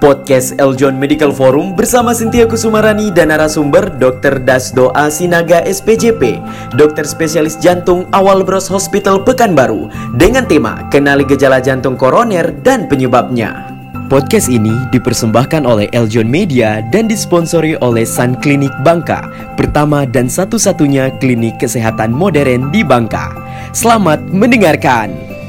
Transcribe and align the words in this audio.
Podcast 0.00 0.56
Eljon 0.56 0.96
Medical 0.96 1.28
Forum 1.28 1.76
bersama 1.76 2.16
Sintia 2.16 2.48
Kusumarani 2.48 3.12
dan 3.12 3.28
narasumber 3.28 3.92
Dr. 4.00 4.40
Dasdo 4.40 4.88
Asinaga 4.96 5.60
SPJP, 5.68 6.40
dokter 6.72 7.04
spesialis 7.04 7.60
jantung 7.60 8.08
awal 8.16 8.40
Bros 8.40 8.64
Hospital 8.72 9.20
Pekanbaru 9.28 9.92
dengan 10.16 10.48
tema 10.48 10.88
Kenali 10.88 11.28
Gejala 11.28 11.60
Jantung 11.60 12.00
Koroner 12.00 12.48
dan 12.64 12.88
Penyebabnya. 12.88 13.76
Podcast 14.10 14.50
ini 14.50 14.74
dipersembahkan 14.90 15.62
oleh 15.62 15.86
Eljon 15.94 16.26
Media 16.26 16.82
dan 16.90 17.06
disponsori 17.06 17.78
oleh 17.78 18.02
Sun 18.02 18.34
Klinik 18.42 18.74
Bangka, 18.82 19.30
pertama 19.54 20.02
dan 20.02 20.26
satu-satunya 20.26 21.14
klinik 21.22 21.62
kesehatan 21.62 22.10
modern 22.10 22.74
di 22.74 22.82
Bangka. 22.82 23.30
Selamat 23.70 24.18
mendengarkan. 24.34 25.39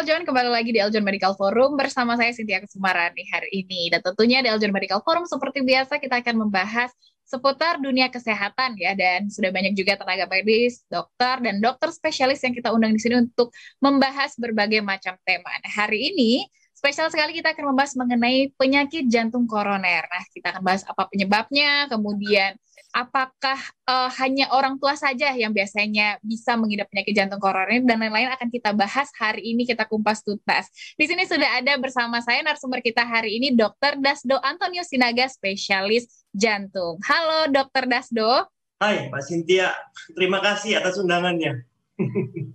Eljon, 0.00 0.24
kembali 0.24 0.48
lagi 0.48 0.72
di 0.72 0.80
Eljon 0.80 1.04
Medical 1.04 1.36
Forum 1.36 1.76
bersama 1.76 2.16
saya 2.16 2.32
Cynthia 2.32 2.64
Kusumarani 2.64 3.20
hari 3.28 3.52
ini. 3.52 3.92
Dan 3.92 4.00
tentunya 4.00 4.40
di 4.40 4.48
Eljon 4.48 4.72
Medical 4.72 5.04
Forum 5.04 5.28
seperti 5.28 5.60
biasa 5.60 6.00
kita 6.00 6.24
akan 6.24 6.40
membahas 6.40 6.88
seputar 7.28 7.76
dunia 7.76 8.08
kesehatan 8.08 8.80
ya 8.80 8.96
dan 8.96 9.28
sudah 9.28 9.52
banyak 9.52 9.76
juga 9.76 10.00
tenaga 10.00 10.24
medis, 10.24 10.88
dokter 10.88 11.44
dan 11.44 11.60
dokter 11.60 11.92
spesialis 11.92 12.40
yang 12.40 12.56
kita 12.56 12.72
undang 12.72 12.96
di 12.96 13.00
sini 13.04 13.28
untuk 13.28 13.52
membahas 13.76 14.40
berbagai 14.40 14.80
macam 14.80 15.20
tema. 15.20 15.52
Nah, 15.60 15.68
hari 15.68 16.16
ini 16.16 16.48
spesial 16.72 17.12
sekali 17.12 17.36
kita 17.36 17.52
akan 17.52 17.76
membahas 17.76 17.92
mengenai 17.92 18.56
penyakit 18.56 19.04
jantung 19.04 19.44
koroner. 19.44 20.08
Nah, 20.08 20.24
kita 20.32 20.56
akan 20.56 20.64
bahas 20.64 20.80
apa 20.88 21.12
penyebabnya, 21.12 21.92
kemudian 21.92 22.56
apakah 22.90 23.58
uh, 23.86 24.10
hanya 24.18 24.50
orang 24.50 24.76
tua 24.78 24.98
saja 24.98 25.30
yang 25.34 25.54
biasanya 25.54 26.18
bisa 26.22 26.58
mengidap 26.58 26.90
penyakit 26.90 27.14
jantung 27.14 27.38
koroner 27.38 27.82
dan 27.86 27.96
lain-lain 28.02 28.30
akan 28.34 28.50
kita 28.50 28.74
bahas 28.74 29.08
hari 29.14 29.54
ini 29.54 29.62
kita 29.66 29.86
kumpas 29.86 30.26
tuntas. 30.26 30.68
Di 30.98 31.06
sini 31.06 31.26
sudah 31.26 31.62
ada 31.62 31.78
bersama 31.78 32.18
saya 32.18 32.42
narasumber 32.42 32.82
kita 32.82 33.06
hari 33.06 33.38
ini 33.38 33.54
Dr. 33.54 33.98
Dasdo 34.02 34.38
Antonio 34.42 34.82
Sinaga 34.82 35.30
spesialis 35.30 36.26
jantung. 36.34 36.98
Halo 37.06 37.50
Dr. 37.50 37.86
Dasdo. 37.86 38.50
Hai 38.80 39.12
Mbak 39.12 39.22
Sintia, 39.22 39.76
terima 40.16 40.40
kasih 40.40 40.80
atas 40.80 40.96
undangannya. 40.98 41.68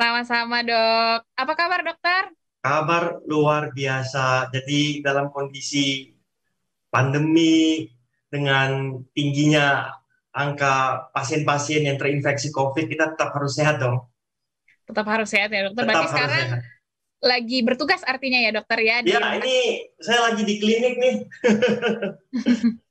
Sama-sama 0.01 0.65
dok. 0.65 1.21
Apa 1.37 1.53
kabar 1.53 1.85
dokter? 1.85 2.33
Kabar 2.65 3.21
luar 3.29 3.69
biasa. 3.69 4.49
Jadi 4.49 5.05
dalam 5.05 5.29
kondisi 5.29 6.09
pandemi 6.89 7.85
dengan 8.33 8.99
tingginya 9.13 9.93
angka 10.35 11.07
pasien-pasien 11.15 11.87
yang 11.87 11.95
terinfeksi 11.95 12.51
COVID, 12.51 12.91
kita 12.91 13.15
tetap 13.15 13.31
harus 13.31 13.55
sehat 13.55 13.79
dong. 13.79 14.03
Tetap 14.83 15.07
harus 15.07 15.31
sehat 15.31 15.49
ya 15.49 15.71
dokter. 15.71 15.87
Tetap 15.87 15.95
Berarti 15.95 16.11
sekarang 16.11 16.47
sehat. 16.51 16.61
lagi 17.23 17.57
bertugas 17.63 18.01
artinya 18.03 18.39
ya 18.43 18.51
dokter 18.51 18.79
ya? 18.83 18.95
Ya 19.07 19.19
ini 19.39 19.87
saya 20.03 20.19
lagi 20.29 20.43
di 20.43 20.55
klinik 20.59 20.93
nih. 20.99 21.15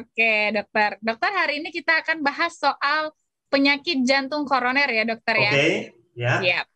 Oke 0.00 0.34
dokter. 0.56 0.90
Dokter 1.04 1.30
hari 1.36 1.60
ini 1.62 1.68
kita 1.70 2.00
akan 2.02 2.24
bahas 2.24 2.56
soal 2.56 3.12
penyakit 3.52 4.02
jantung 4.02 4.48
koroner 4.48 4.88
ya 4.88 5.04
dokter 5.04 5.36
ya? 5.36 5.52
Oke, 5.52 5.68
ya. 6.16 6.34
Siap. 6.40 6.66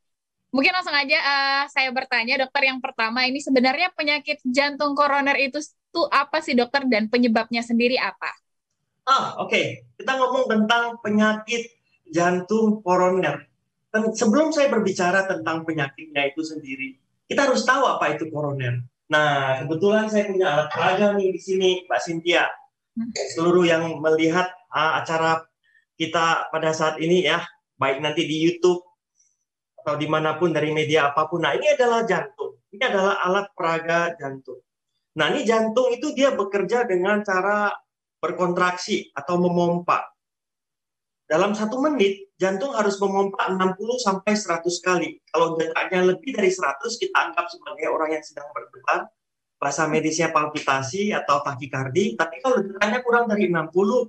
Mungkin 0.54 0.70
langsung 0.70 0.94
aja 0.94 1.18
uh, 1.18 1.64
saya 1.66 1.90
bertanya 1.90 2.46
dokter 2.46 2.70
yang 2.70 2.78
pertama 2.78 3.26
ini 3.26 3.42
sebenarnya 3.42 3.90
penyakit 3.90 4.38
jantung 4.46 4.94
koroner 4.94 5.34
itu 5.40 5.58
tuh 5.90 6.06
apa 6.12 6.38
sih 6.38 6.54
dokter 6.54 6.86
dan 6.86 7.10
penyebabnya 7.10 7.64
sendiri 7.64 7.98
apa? 7.98 8.30
Ah, 9.04 9.36
oke. 9.36 9.52
Okay. 9.52 9.64
Kita 10.00 10.16
ngomong 10.16 10.48
tentang 10.48 10.96
penyakit 11.04 11.68
jantung 12.08 12.80
koroner. 12.80 13.44
Dan 13.92 14.10
sebelum 14.10 14.50
saya 14.50 14.72
berbicara 14.72 15.28
tentang 15.28 15.62
penyakitnya 15.62 16.34
itu 16.34 16.42
sendiri, 16.42 16.98
kita 17.30 17.46
harus 17.46 17.62
tahu 17.62 17.86
apa 17.86 18.18
itu 18.18 18.26
koroner. 18.32 18.82
Nah, 19.12 19.62
kebetulan 19.62 20.10
saya 20.10 20.26
punya 20.26 20.46
alat 20.50 20.68
peraga 20.72 21.06
nih 21.14 21.30
di 21.30 21.40
sini, 21.40 21.70
Mbak 21.86 22.00
Cynthia. 22.02 22.44
Seluruh 23.36 23.62
yang 23.68 24.02
melihat 24.02 24.50
uh, 24.72 24.98
acara 24.98 25.46
kita 25.94 26.50
pada 26.50 26.74
saat 26.74 26.98
ini 26.98 27.22
ya, 27.22 27.44
baik 27.78 28.02
nanti 28.02 28.26
di 28.26 28.42
YouTube 28.42 28.82
atau 29.84 29.94
di 30.00 30.08
mana 30.08 30.40
pun 30.40 30.50
dari 30.50 30.72
media 30.72 31.12
apa 31.12 31.28
pun. 31.28 31.44
Nah, 31.44 31.52
ini 31.54 31.76
adalah 31.76 32.02
jantung. 32.08 32.56
Ini 32.74 32.82
adalah 32.90 33.22
alat 33.22 33.46
peraga 33.54 34.16
jantung. 34.18 34.58
Nah, 35.14 35.30
ini 35.30 35.46
jantung 35.46 35.92
itu 35.94 36.10
dia 36.16 36.34
bekerja 36.34 36.88
dengan 36.88 37.22
cara 37.22 37.70
berkontraksi 38.24 39.12
atau 39.12 39.36
memompa. 39.36 40.08
Dalam 41.28 41.52
satu 41.52 41.80
menit, 41.80 42.32
jantung 42.40 42.72
harus 42.72 42.96
memompa 43.00 43.48
60 43.48 43.76
sampai 44.00 44.32
100 44.32 44.64
kali. 44.80 45.20
Kalau 45.28 45.56
detaknya 45.60 46.12
lebih 46.12 46.36
dari 46.36 46.52
100, 46.52 47.00
kita 47.00 47.16
anggap 47.16 47.48
sebagai 47.52 47.88
orang 47.92 48.16
yang 48.16 48.24
sedang 48.24 48.48
berdebar. 48.52 49.08
Bahasa 49.56 49.88
medisnya 49.88 50.28
palpitasi 50.28 51.16
atau 51.16 51.40
takikardi. 51.40 52.16
Tapi 52.20 52.36
kalau 52.44 52.60
detaknya 52.60 53.00
kurang 53.00 53.24
dari 53.24 53.48
60, 53.48 54.04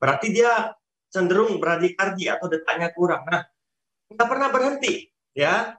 berarti 0.00 0.32
dia 0.32 0.72
cenderung 1.12 1.60
bradikardi 1.60 2.32
atau 2.32 2.48
detaknya 2.48 2.88
kurang. 2.96 3.28
Nah, 3.28 3.44
nggak 4.08 4.28
pernah 4.28 4.48
berhenti, 4.48 5.04
ya. 5.36 5.76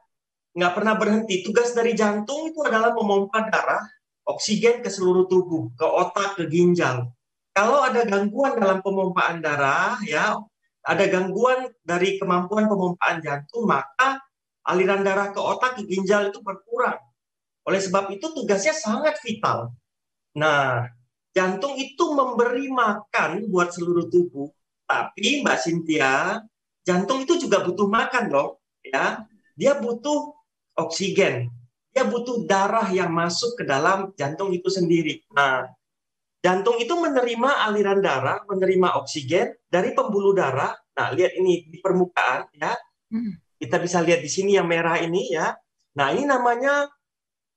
Nggak 0.53 0.73
pernah 0.77 0.93
berhenti. 0.95 1.41
Tugas 1.41 1.73
dari 1.73 1.97
jantung 1.97 2.45
itu 2.45 2.61
adalah 2.61 2.93
memompa 2.93 3.49
darah, 3.49 3.81
oksigen 4.29 4.85
ke 4.85 4.93
seluruh 4.93 5.25
tubuh, 5.25 5.73
ke 5.73 5.83
otak, 5.83 6.37
ke 6.37 6.45
ginjal. 6.45 7.09
Kalau 7.55 7.87
ada 7.87 8.03
gangguan 8.03 8.59
dalam 8.59 8.83
pemompaan 8.83 9.39
darah, 9.39 9.95
ya, 10.03 10.35
ada 10.83 11.05
gangguan 11.07 11.71
dari 11.87 12.19
kemampuan 12.19 12.67
pemompaan 12.67 13.23
jantung, 13.23 13.63
maka 13.63 14.19
aliran 14.67 15.07
darah 15.07 15.31
ke 15.31 15.39
otak, 15.39 15.79
ke 15.79 15.87
ginjal 15.87 16.35
itu 16.35 16.43
berkurang. 16.43 16.99
Oleh 17.63 17.79
sebab 17.79 18.11
itu 18.11 18.27
tugasnya 18.35 18.75
sangat 18.75 19.23
vital. 19.23 19.71
Nah, 20.35 20.83
jantung 21.31 21.79
itu 21.79 22.11
memberi 22.11 22.67
makan 22.67 23.47
buat 23.47 23.71
seluruh 23.71 24.11
tubuh, 24.11 24.51
tapi 24.83 25.39
Mbak 25.39 25.57
Cynthia, 25.63 26.43
jantung 26.83 27.23
itu 27.23 27.39
juga 27.39 27.63
butuh 27.63 27.87
makan 27.87 28.35
loh, 28.35 28.59
ya. 28.83 29.23
Dia 29.55 29.79
butuh 29.79 30.35
oksigen, 30.75 31.47
dia 31.95 32.03
butuh 32.03 32.43
darah 32.43 32.91
yang 32.91 33.15
masuk 33.15 33.55
ke 33.55 33.63
dalam 33.63 34.11
jantung 34.19 34.51
itu 34.51 34.67
sendiri. 34.67 35.23
Nah, 35.31 35.71
Jantung 36.45 36.77
itu 36.77 36.93
menerima 36.93 37.65
aliran 37.65 38.05
darah, 38.05 38.45
menerima 38.45 39.01
oksigen 39.01 39.65
dari 39.65 39.97
pembuluh 39.97 40.37
darah. 40.37 40.77
Nah, 40.93 41.09
lihat 41.09 41.33
ini 41.41 41.65
di 41.65 41.81
permukaan 41.81 42.45
ya. 42.53 42.77
Hmm. 43.09 43.41
Kita 43.57 43.81
bisa 43.81 44.05
lihat 44.05 44.21
di 44.21 44.29
sini 44.29 44.53
yang 44.53 44.69
merah 44.69 45.01
ini 45.01 45.33
ya. 45.33 45.57
Nah, 45.97 46.13
ini 46.13 46.29
namanya 46.29 46.85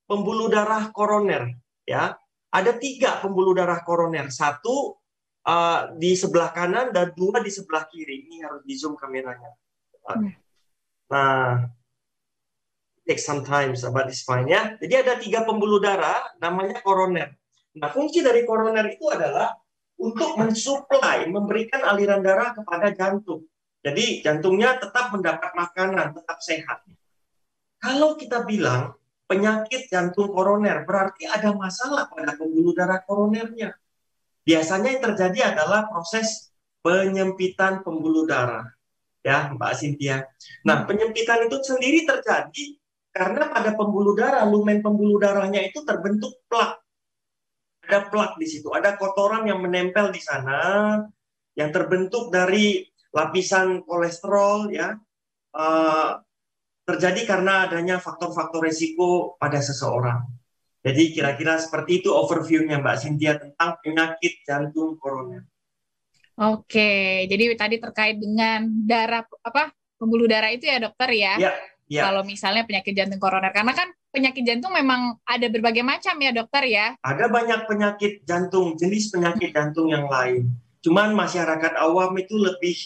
pembuluh 0.09 0.49
darah 0.49 0.89
koroner 0.89 1.53
ya. 1.85 2.17
Ada 2.49 2.81
tiga 2.81 3.21
pembuluh 3.21 3.53
darah 3.53 3.85
koroner. 3.85 4.33
Satu 4.33 4.97
uh, 5.45 5.93
di 5.93 6.17
sebelah 6.17 6.49
kanan 6.49 6.89
dan 6.89 7.13
dua 7.13 7.45
di 7.45 7.53
sebelah 7.53 7.85
kiri. 7.85 8.25
Ini 8.25 8.41
harus 8.41 8.65
di 8.65 8.73
zoom 8.73 8.97
kameranya. 8.97 9.53
Hmm. 10.09 10.33
Nah, 11.13 11.69
take 13.05 13.21
some 13.21 13.45
time 13.45 13.77
about 13.77 14.09
this 14.09 14.25
fine 14.25 14.49
ya. 14.49 14.73
Jadi 14.81 14.93
ada 14.97 15.13
tiga 15.21 15.45
pembuluh 15.45 15.77
darah 15.77 16.25
namanya 16.41 16.81
koroner. 16.81 17.37
Nah, 17.79 17.89
fungsi 17.89 18.19
dari 18.19 18.43
koroner 18.43 18.85
itu 18.91 19.07
adalah 19.07 19.55
untuk 19.99 20.35
mensuplai, 20.39 21.27
memberikan 21.27 21.83
aliran 21.83 22.23
darah 22.23 22.55
kepada 22.55 22.91
jantung. 22.91 23.47
Jadi 23.79 24.19
jantungnya 24.19 24.75
tetap 24.75 25.11
mendapat 25.15 25.55
makanan, 25.55 26.11
tetap 26.15 26.39
sehat. 26.43 26.83
Kalau 27.79 28.19
kita 28.19 28.43
bilang 28.43 28.95
penyakit 29.27 29.87
jantung 29.87 30.31
koroner, 30.35 30.83
berarti 30.83 31.23
ada 31.23 31.55
masalah 31.55 32.11
pada 32.11 32.35
pembuluh 32.35 32.75
darah 32.75 32.99
koronernya. 33.07 33.71
Biasanya 34.43 34.99
yang 34.99 35.03
terjadi 35.11 35.39
adalah 35.55 35.87
proses 35.87 36.51
penyempitan 36.83 37.83
pembuluh 37.83 38.27
darah. 38.27 38.67
Ya, 39.23 39.51
Mbak 39.51 39.73
Cynthia. 39.75 40.27
Nah, 40.63 40.87
penyempitan 40.87 41.47
itu 41.47 41.59
sendiri 41.59 42.07
terjadi 42.07 42.79
karena 43.11 43.51
pada 43.51 43.75
pembuluh 43.75 44.15
darah, 44.15 44.47
lumen 44.47 44.79
pembuluh 44.79 45.19
darahnya 45.19 45.59
itu 45.63 45.83
terbentuk 45.83 46.39
plak 46.47 46.79
ada 47.89 48.05
plak 48.05 48.37
di 48.37 48.45
situ, 48.45 48.69
ada 48.69 48.93
kotoran 48.93 49.49
yang 49.49 49.65
menempel 49.65 50.13
di 50.13 50.21
sana 50.21 51.01
yang 51.57 51.73
terbentuk 51.73 52.29
dari 52.29 52.85
lapisan 53.09 53.81
kolesterol 53.81 54.69
ya 54.69 54.93
uh, 55.57 56.11
terjadi 56.85 57.21
karena 57.25 57.65
adanya 57.65 57.97
faktor-faktor 57.97 58.61
resiko 58.69 59.33
pada 59.41 59.57
seseorang. 59.57 60.21
Jadi 60.79 61.11
kira-kira 61.11 61.57
seperti 61.57 62.05
itu 62.05 62.13
overviewnya 62.13 62.79
Mbak 62.79 62.97
Cynthia 63.01 63.35
tentang 63.35 63.81
penyakit 63.83 64.45
jantung 64.45 64.95
koroner. 64.95 65.43
Oke, 66.39 67.27
jadi 67.27 67.51
tadi 67.59 67.83
terkait 67.83 68.15
dengan 68.15 68.63
darah 68.87 69.27
apa 69.43 69.75
pembuluh 69.99 70.23
darah 70.23 70.55
itu 70.55 70.71
ya 70.71 70.79
dokter 70.79 71.09
ya? 71.11 71.33
Ya. 71.35 71.53
Ya. 71.89 72.07
Kalau 72.07 72.21
misalnya 72.23 72.63
penyakit 72.63 72.93
jantung 72.93 73.19
koroner, 73.19 73.51
karena 73.51 73.73
kan 73.73 73.89
penyakit 74.13 74.45
jantung 74.45 74.71
memang 74.71 75.17
ada 75.25 75.49
berbagai 75.49 75.81
macam 75.81 76.15
ya 76.21 76.31
dokter 76.31 76.63
ya? 76.69 76.93
Ada 77.01 77.25
banyak 77.27 77.65
penyakit 77.65 78.23
jantung, 78.23 78.77
jenis 78.77 79.09
penyakit 79.09 79.51
jantung 79.51 79.89
yang 79.89 80.05
lain. 80.05 80.53
Cuman 80.85 81.11
masyarakat 81.17 81.75
awam 81.81 82.15
itu 82.15 82.37
lebih 82.39 82.77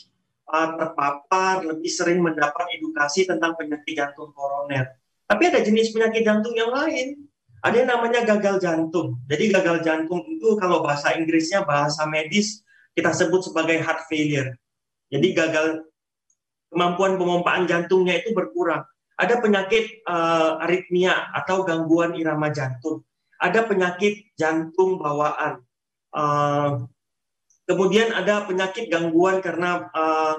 uh, 0.50 0.80
terpapar, 0.80 1.62
lebih 1.62 1.92
sering 1.92 2.24
mendapat 2.24 2.66
edukasi 2.80 3.28
tentang 3.28 3.54
penyakit 3.60 3.94
jantung 3.94 4.34
koroner. 4.34 4.98
Tapi 5.28 5.44
ada 5.52 5.60
jenis 5.62 5.94
penyakit 5.94 6.24
jantung 6.26 6.56
yang 6.56 6.72
lain. 6.74 7.28
Ada 7.64 7.76
yang 7.80 7.90
namanya 7.96 8.28
gagal 8.28 8.60
jantung. 8.60 9.24
Jadi 9.32 9.48
gagal 9.56 9.88
jantung 9.88 10.20
itu 10.28 10.60
kalau 10.60 10.84
bahasa 10.84 11.16
Inggrisnya 11.16 11.64
bahasa 11.64 12.04
medis 12.04 12.60
kita 12.92 13.16
sebut 13.16 13.40
sebagai 13.40 13.80
heart 13.80 14.04
failure. 14.12 14.52
Jadi 15.08 15.32
gagal 15.32 15.88
kemampuan 16.74 17.16
pemompaan 17.16 17.64
jantungnya 17.70 18.20
itu 18.20 18.36
berkurang. 18.36 18.84
Ada 19.14 19.40
penyakit 19.40 20.04
uh, 20.10 20.58
aritmia 20.64 21.30
atau 21.32 21.62
gangguan 21.62 22.18
irama 22.18 22.50
jantung. 22.50 23.06
Ada 23.38 23.68
penyakit 23.70 24.34
jantung 24.34 24.98
bawaan. 24.98 25.62
Uh, 26.14 26.88
kemudian 27.70 28.14
ada 28.14 28.46
penyakit 28.46 28.90
gangguan 28.90 29.40
karena 29.40 29.86
uh, 29.94 30.36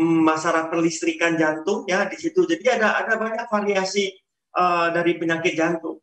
masalah 0.00 0.70
perlistrikan 0.70 1.34
jantung 1.34 1.84
ya 1.90 2.06
di 2.06 2.16
situ. 2.16 2.46
Jadi 2.46 2.66
ada 2.70 3.02
ada 3.02 3.18
banyak 3.18 3.46
variasi 3.50 4.08
uh, 4.54 4.94
dari 4.94 5.18
penyakit 5.18 5.52
jantung. 5.58 5.98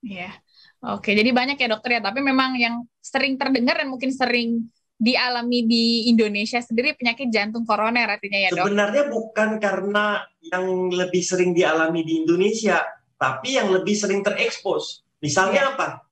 Iya. 0.00 0.32
Oke, 0.80 1.12
jadi 1.12 1.28
banyak 1.28 1.60
ya 1.60 1.68
dokter 1.76 2.00
ya, 2.00 2.02
tapi 2.08 2.24
memang 2.24 2.56
yang 2.56 2.88
sering 3.04 3.36
terdengar 3.36 3.76
dan 3.76 3.92
mungkin 3.92 4.08
sering 4.16 4.64
dialami 5.00 5.64
di 5.64 6.12
Indonesia 6.12 6.60
sendiri 6.60 6.92
penyakit 6.92 7.32
jantung 7.32 7.64
koroner 7.64 8.04
artinya 8.04 8.36
ya 8.36 8.48
dok? 8.52 8.68
Sebenarnya 8.68 9.04
bukan 9.08 9.56
karena 9.56 10.20
yang 10.44 10.92
lebih 10.92 11.24
sering 11.24 11.56
dialami 11.56 12.04
di 12.04 12.20
Indonesia, 12.20 12.84
tapi 13.16 13.56
yang 13.56 13.72
lebih 13.72 13.96
sering 13.96 14.20
terekspos. 14.20 15.00
Misalnya 15.24 15.60
ya. 15.64 15.70
apa? 15.72 16.04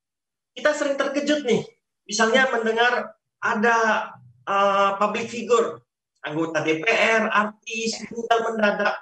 Kita 0.57 0.73
sering 0.73 0.97
terkejut 0.97 1.45
nih, 1.45 1.63
misalnya 2.09 2.49
mendengar 2.49 3.13
ada 3.45 3.77
uh, 4.49 4.97
public 4.97 5.29
figure 5.29 5.85
anggota 6.25 6.65
DPR, 6.65 7.31
artis, 7.31 8.03
meninggal 8.09 8.39
mendadak. 8.51 8.95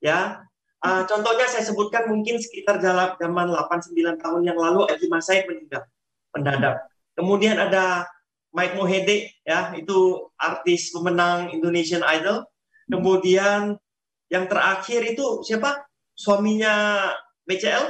Ya, 0.00 0.48
uh, 0.80 1.04
contohnya 1.04 1.46
saya 1.46 1.64
sebutkan 1.64 2.08
mungkin 2.08 2.40
sekitar 2.40 2.80
jalan 2.80 3.14
zaman 3.20 3.52
8-9 3.52 4.16
tahun 4.16 4.42
yang 4.48 4.58
lalu 4.58 4.88
Edi 4.90 5.06
Masaid 5.12 5.44
meninggal 5.46 5.84
mendadak. 6.32 6.88
Kemudian 7.14 7.60
ada 7.60 8.08
Mike 8.50 8.74
Mohede, 8.74 9.30
ya 9.46 9.70
itu 9.78 10.30
artis 10.34 10.90
pemenang 10.90 11.54
Indonesian 11.54 12.02
Idol. 12.02 12.42
Kemudian 12.90 13.78
yang 14.26 14.44
terakhir 14.50 15.06
itu 15.06 15.46
siapa? 15.46 15.86
Suaminya 16.18 17.06
BCL? 17.46 17.84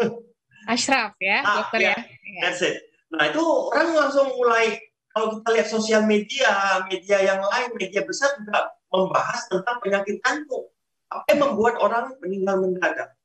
Ashraf 0.72 1.14
ya, 1.22 1.40
ah, 1.46 1.62
dokter 1.62 1.94
ya. 1.94 1.96
ya. 1.96 2.42
That's 2.44 2.60
it. 2.60 2.82
Nah 3.14 3.30
itu 3.30 3.40
orang 3.42 3.94
langsung 3.94 4.34
mulai 4.34 4.76
kalau 5.16 5.40
kita 5.40 5.48
lihat 5.56 5.68
sosial 5.72 6.02
media, 6.04 6.84
media 6.92 7.16
yang 7.24 7.40
lain, 7.40 7.72
media 7.78 8.04
besar 8.04 8.36
juga 8.36 8.76
membahas 8.92 9.48
tentang 9.48 9.80
penyakit 9.80 10.20
jantung. 10.20 10.68
Apa 11.08 11.24
yang 11.32 11.40
membuat 11.48 11.80
orang 11.80 12.12
meninggal 12.20 12.60
mendadak? 12.60 13.16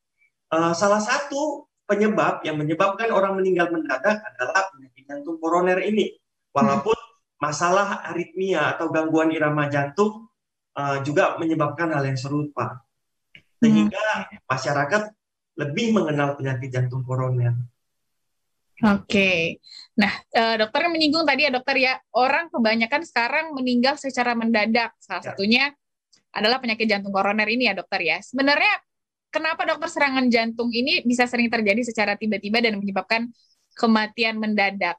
Uh, 0.53 0.71
salah 0.71 1.03
satu 1.03 1.67
penyebab 1.89 2.39
yang 2.47 2.56
menyebabkan 2.56 3.12
orang 3.12 3.35
meninggal 3.35 3.67
mendadak 3.67 4.24
adalah 4.24 4.71
penyakit 4.71 5.03
jantung 5.03 5.35
koroner 5.44 5.83
ini. 5.83 6.15
Walaupun 6.51 6.98
masalah 7.42 8.06
aritmia 8.12 8.75
atau 8.75 8.92
gangguan 8.94 9.33
irama 9.33 9.65
jantung 9.71 10.30
uh, 10.77 11.01
juga 11.01 11.39
menyebabkan 11.42 11.89
hal 11.95 12.06
yang 12.06 12.19
serupa. 12.19 12.83
Sehingga 13.62 14.30
masyarakat 14.50 15.13
lebih 15.57 15.94
mengenal 15.94 16.36
penyakit 16.38 16.69
jantung 16.74 17.06
koroner. 17.06 17.53
Oke, 18.81 19.62
nah 19.94 20.09
uh, 20.33 20.57
dokter 20.57 20.89
menyinggung 20.89 21.21
tadi 21.21 21.45
ya 21.45 21.53
dokter 21.53 21.77
ya 21.77 21.94
orang 22.18 22.50
kebanyakan 22.50 23.06
sekarang 23.06 23.45
meninggal 23.53 23.94
secara 23.94 24.33
mendadak. 24.33 24.98
Salah 24.98 25.21
ya. 25.21 25.27
satunya 25.33 25.63
adalah 26.33 26.57
penyakit 26.57 26.89
jantung 26.89 27.13
koroner 27.13 27.45
ini 27.45 27.69
ya 27.69 27.77
dokter 27.77 28.01
ya. 28.01 28.18
Sebenarnya 28.25 28.81
kenapa 29.30 29.69
dokter 29.69 29.86
serangan 29.86 30.25
jantung 30.33 30.74
ini 30.74 31.06
bisa 31.06 31.30
sering 31.30 31.53
terjadi 31.53 31.86
secara 31.86 32.18
tiba-tiba 32.18 32.57
dan 32.57 32.81
menyebabkan 32.81 33.30
kematian 33.77 34.42
mendadak? 34.42 34.98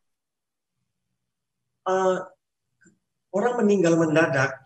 Uh, 1.83 2.23
orang 3.35 3.59
meninggal 3.65 3.99
mendadak, 3.99 4.63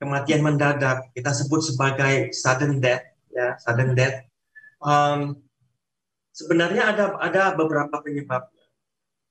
kematian 0.00 0.40
mendadak 0.40 1.12
kita 1.12 1.30
sebut 1.32 1.60
sebagai 1.60 2.32
sudden 2.32 2.80
death, 2.80 3.04
ya 3.28 3.58
sudden 3.60 3.92
death. 3.92 4.24
Um, 4.80 5.44
sebenarnya 6.32 6.92
ada 6.94 7.04
ada 7.20 7.42
beberapa 7.52 8.00
penyebab 8.00 8.48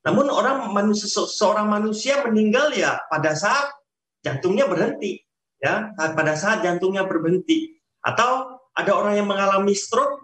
namun 0.04 0.28
orang 0.28 0.76
manusia, 0.76 1.08
seorang 1.08 1.72
manusia 1.72 2.20
meninggal 2.28 2.76
ya 2.76 3.00
pada 3.08 3.32
saat 3.40 3.72
jantungnya 4.20 4.68
berhenti, 4.68 5.24
ya 5.64 5.96
pada 5.96 6.36
saat 6.36 6.60
jantungnya 6.60 7.08
berhenti. 7.08 7.80
Atau 8.04 8.60
ada 8.76 8.92
orang 8.92 9.16
yang 9.16 9.32
mengalami 9.32 9.72
stroke. 9.72 10.20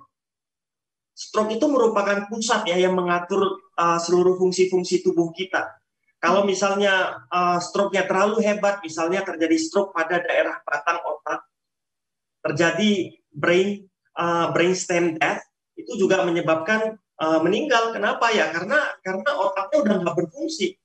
Stroke 1.15 1.55
itu 1.55 1.67
merupakan 1.71 2.27
pusat 2.27 2.67
ya 2.67 2.75
yang 2.75 2.95
mengatur 2.95 3.43
uh, 3.79 3.99
seluruh 3.99 4.35
fungsi-fungsi 4.35 4.99
tubuh 4.99 5.31
kita. 5.31 5.78
Kalau 6.19 6.43
misalnya 6.43 7.23
uh, 7.31 7.63
stroke-nya 7.63 8.03
terlalu 8.03 8.43
hebat, 8.43 8.83
misalnya 8.83 9.23
terjadi 9.23 9.55
stroke 9.55 9.95
pada 9.95 10.19
daerah 10.19 10.59
batang 10.67 10.99
otak, 10.99 11.47
terjadi 12.43 13.15
brain 13.31 13.87
uh, 14.19 14.51
brainstem 14.51 15.15
death, 15.15 15.39
itu 15.79 15.95
juga 15.95 16.27
menyebabkan 16.27 16.99
uh, 17.23 17.39
meninggal. 17.39 17.95
Kenapa 17.95 18.35
ya? 18.35 18.51
Karena 18.51 18.99
karena 18.99 19.31
otaknya 19.31 19.77
udah 19.79 19.95
nggak 20.03 20.15
berfungsi. 20.19 20.75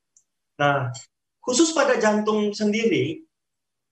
Nah, 0.63 0.95
khusus 1.43 1.75
pada 1.75 1.99
jantung 1.99 2.55
sendiri, 2.55 3.27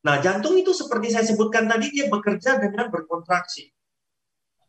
nah 0.07 0.23
jantung 0.23 0.55
itu 0.55 0.71
seperti 0.71 1.11
saya 1.11 1.27
sebutkan 1.27 1.67
tadi 1.67 1.91
dia 1.91 2.07
bekerja 2.07 2.63
dengan 2.63 2.87
berkontraksi. 2.87 3.67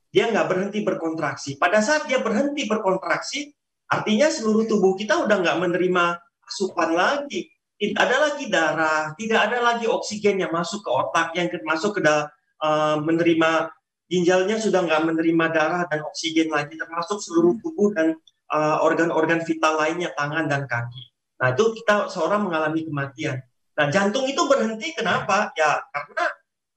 Dia 0.09 0.33
nggak 0.33 0.47
berhenti 0.49 0.81
berkontraksi. 0.81 1.61
Pada 1.61 1.85
saat 1.85 2.09
dia 2.09 2.17
berhenti 2.17 2.65
berkontraksi, 2.65 3.53
artinya 3.93 4.25
seluruh 4.33 4.65
tubuh 4.65 4.97
kita 4.97 5.21
udah 5.21 5.37
nggak 5.37 5.57
menerima 5.69 6.17
asupan 6.47 6.95
lagi. 6.95 7.49
Tidak 7.73 7.99
ada 7.99 8.17
lagi 8.31 8.45
darah, 8.47 9.11
tidak 9.19 9.39
ada 9.49 9.57
lagi 9.59 9.85
oksigen 9.89 10.39
yang 10.39 10.53
masuk 10.53 10.85
ke 10.85 10.89
otak, 10.93 11.35
yang 11.35 11.51
masuk 11.67 11.99
ke 11.99 12.01
uh, 12.05 12.95
menerima 13.03 13.73
ginjalnya 14.07 14.55
sudah 14.61 14.85
nggak 14.87 15.03
menerima 15.09 15.45
darah 15.51 15.83
dan 15.89 16.05
oksigen 16.05 16.47
lagi, 16.53 16.79
termasuk 16.79 17.19
seluruh 17.19 17.59
tubuh 17.59 17.91
dan 17.91 18.15
uh, 18.53 18.79
organ-organ 18.85 19.41
uh, 19.41 19.45
vital 19.45 19.73
lainnya, 19.75 20.15
tangan 20.15 20.47
dan 20.47 20.63
kaki. 20.69 21.03
Nah 21.43 21.51
itu 21.51 21.75
kita 21.75 22.07
seorang 22.07 22.47
mengalami 22.47 22.87
kematian. 22.87 23.41
Nah 23.73 23.85
jantung 23.89 24.23
itu 24.29 24.47
berhenti 24.47 24.95
kenapa? 24.95 25.51
Ya 25.59 25.83
karena 25.91 26.25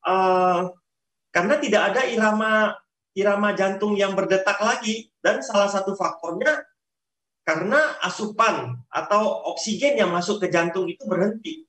uh, 0.03 0.61
karena 1.31 1.55
tidak 1.61 1.83
ada 1.93 2.03
irama 2.09 2.75
irama 3.17 3.53
jantung 3.57 3.95
yang 3.95 4.13
berdetak 4.13 4.59
lagi 4.61 5.09
dan 5.23 5.41
salah 5.41 5.69
satu 5.73 5.97
faktornya 5.97 6.67
karena 7.47 7.79
asupan 8.03 8.75
atau 8.91 9.55
oksigen 9.55 9.95
yang 9.95 10.11
masuk 10.11 10.43
ke 10.43 10.51
jantung 10.51 10.91
itu 10.91 11.07
berhenti. 11.07 11.63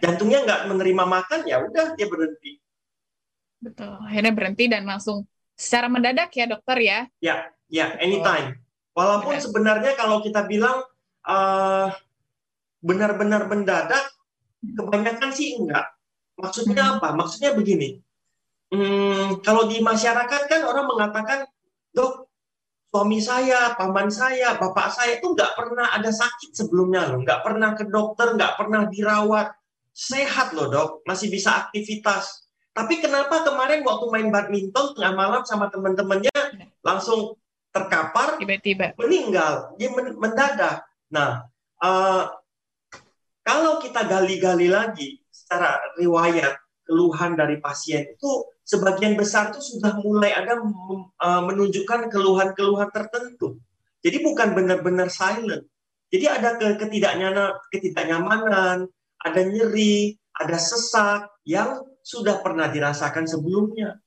Jantungnya 0.00 0.48
nggak 0.48 0.60
menerima 0.72 1.04
makan 1.04 1.40
ya 1.44 1.60
udah 1.60 1.92
dia 1.92 2.08
berhenti. 2.08 2.56
Betul. 3.60 4.00
Akhirnya 4.00 4.32
berhenti 4.32 4.64
dan 4.64 4.88
langsung 4.88 5.28
secara 5.52 5.92
mendadak 5.92 6.32
ya 6.32 6.48
dokter 6.48 6.76
ya? 6.80 6.98
Ya, 7.20 7.52
ya, 7.68 7.92
anytime. 8.00 8.64
Walaupun 8.96 9.36
Benar. 9.36 9.44
sebenarnya 9.44 9.92
kalau 9.92 10.24
kita 10.24 10.48
bilang 10.48 10.80
uh, 11.28 11.92
benar-benar 12.80 13.44
mendadak, 13.44 14.08
kebanyakan 14.64 15.30
sih 15.36 15.60
enggak. 15.60 15.92
Maksudnya 16.40 16.80
hmm. 16.80 16.92
apa? 16.98 17.08
Maksudnya 17.12 17.52
begini. 17.52 18.00
Hmm, 18.72 19.44
kalau 19.44 19.68
di 19.68 19.84
masyarakat 19.84 20.48
kan 20.48 20.60
orang 20.64 20.88
mengatakan, 20.88 21.44
dok, 21.92 22.26
suami 22.94 23.18
saya, 23.18 23.74
paman 23.74 24.06
saya, 24.06 24.54
bapak 24.54 24.86
saya 24.94 25.18
itu 25.18 25.34
nggak 25.34 25.58
pernah 25.58 25.90
ada 25.90 26.14
sakit 26.14 26.54
sebelumnya 26.54 27.10
loh, 27.10 27.26
nggak 27.26 27.42
pernah 27.42 27.74
ke 27.74 27.90
dokter, 27.90 28.38
nggak 28.38 28.54
pernah 28.54 28.86
dirawat, 28.86 29.50
sehat 29.90 30.54
loh 30.54 30.70
dok, 30.70 31.02
masih 31.02 31.26
bisa 31.26 31.66
aktivitas. 31.66 32.46
Tapi 32.70 33.02
kenapa 33.02 33.42
kemarin 33.42 33.82
waktu 33.82 34.06
main 34.14 34.30
badminton 34.30 34.94
tengah 34.94 35.10
malam 35.10 35.42
sama 35.42 35.74
teman-temannya 35.74 36.30
langsung 36.86 37.34
terkapar, 37.74 38.38
tiba-tiba. 38.38 38.94
meninggal, 38.94 39.74
dia 39.74 39.90
mendadak. 40.14 40.86
Nah, 41.10 41.50
uh, 41.82 42.30
kalau 43.42 43.82
kita 43.82 44.06
gali-gali 44.06 44.70
lagi 44.70 45.18
secara 45.34 45.82
riwayat 45.98 46.62
keluhan 46.86 47.34
dari 47.34 47.58
pasien 47.58 48.06
itu 48.14 48.53
sebagian 48.64 49.14
besar 49.14 49.52
itu 49.52 49.76
sudah 49.76 50.00
mulai 50.00 50.32
ada 50.32 50.56
uh, 50.58 51.42
menunjukkan 51.44 52.08
keluhan-keluhan 52.08 52.88
tertentu. 52.90 53.60
Jadi 54.00 54.24
bukan 54.24 54.56
benar-benar 54.56 55.12
silent. 55.12 55.68
Jadi 56.08 56.24
ada 56.28 56.56
ketidaknyamanan, 56.56 57.56
ketidaknyamanan, 57.72 58.76
ada 59.20 59.40
nyeri, 59.44 60.16
ada 60.36 60.56
sesak 60.60 61.28
yang 61.48 61.80
sudah 62.04 62.40
pernah 62.44 62.68
dirasakan 62.68 63.24
sebelumnya. 63.24 64.00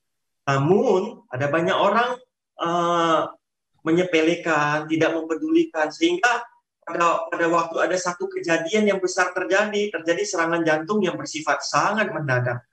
Namun 0.45 1.25
ada 1.33 1.49
banyak 1.49 1.77
orang 1.77 2.17
uh, 2.61 3.33
menyepelekan, 3.81 4.85
tidak 4.85 5.11
mempedulikan 5.17 5.89
sehingga 5.89 6.45
pada 6.87 7.27
pada 7.27 7.45
waktu 7.51 7.75
ada 7.83 7.97
satu 7.99 8.31
kejadian 8.31 8.87
yang 8.87 8.99
besar 9.03 9.35
terjadi, 9.35 9.91
terjadi 9.91 10.23
serangan 10.23 10.63
jantung 10.63 11.03
yang 11.03 11.19
bersifat 11.19 11.59
sangat 11.65 12.13
mendadak 12.15 12.63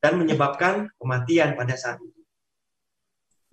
dan 0.00 0.16
menyebabkan 0.16 0.88
kematian 0.96 1.54
pada 1.54 1.76
saat 1.76 2.00
itu. 2.00 2.20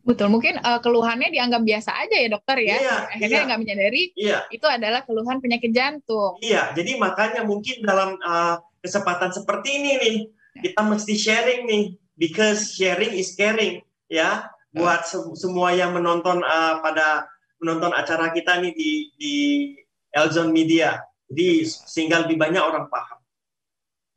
Betul, 0.08 0.32
mungkin 0.32 0.56
uh, 0.64 0.80
keluhannya 0.80 1.28
dianggap 1.36 1.68
biasa 1.68 1.92
aja 1.92 2.16
ya 2.16 2.32
dokter 2.32 2.64
ya. 2.64 2.80
Iya, 2.80 2.98
Akhirnya 3.12 3.40
iya. 3.44 3.48
nggak 3.52 3.60
menyadari 3.60 4.04
iya. 4.16 4.40
itu 4.48 4.64
adalah 4.64 5.04
keluhan 5.04 5.44
penyakit 5.44 5.76
jantung. 5.76 6.40
Iya, 6.40 6.72
jadi 6.72 6.96
makanya 6.96 7.44
mungkin 7.44 7.84
dalam 7.84 8.16
uh, 8.24 8.56
kesempatan 8.80 9.36
seperti 9.36 9.84
ini 9.84 9.92
nih 10.00 10.16
ya. 10.24 10.62
kita 10.72 10.82
mesti 10.88 11.14
sharing 11.20 11.62
nih, 11.68 11.86
because 12.16 12.72
sharing 12.72 13.12
is 13.20 13.36
caring 13.36 13.84
ya. 14.08 14.48
Buat 14.72 15.10
se 15.10 15.18
semua 15.36 15.74
yang 15.76 15.92
menonton 15.92 16.40
uh, 16.40 16.80
pada 16.80 17.28
menonton 17.60 17.92
acara 17.92 18.32
kita 18.32 18.62
nih 18.64 18.72
di 18.78 18.92
di 19.18 19.36
Elzon 20.14 20.54
Media, 20.54 21.02
jadi 21.28 21.66
sehingga 21.66 22.24
lebih 22.24 22.38
banyak 22.38 22.62
orang 22.62 22.86
paham. 22.88 23.17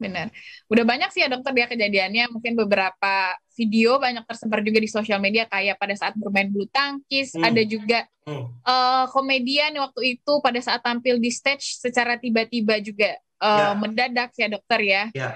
Benar. 0.00 0.33
Udah 0.73 0.85
banyak 0.88 1.12
sih 1.12 1.21
ya 1.21 1.28
dokter 1.28 1.52
dia 1.52 1.69
kejadiannya. 1.69 2.33
Mungkin 2.33 2.57
beberapa 2.57 3.37
video 3.52 4.00
banyak 4.00 4.25
tersebar 4.25 4.64
juga 4.64 4.80
di 4.80 4.88
sosial 4.88 5.21
media 5.21 5.45
kayak 5.45 5.76
pada 5.76 5.92
saat 5.92 6.16
bermain 6.16 6.49
bulu 6.49 6.64
tangkis. 6.73 7.37
Hmm. 7.37 7.45
Ada 7.45 7.62
juga 7.69 8.09
hmm. 8.25 8.64
uh, 8.64 9.04
komedian 9.12 9.76
waktu 9.76 10.16
itu 10.16 10.33
pada 10.40 10.57
saat 10.64 10.80
tampil 10.80 11.21
di 11.21 11.28
stage 11.28 11.76
secara 11.76 12.16
tiba-tiba 12.16 12.80
juga 12.80 13.21
uh, 13.45 13.76
ya. 13.76 13.76
mendadak 13.76 14.33
ya 14.33 14.49
dokter 14.49 14.80
ya. 14.80 15.02
Ya. 15.12 15.30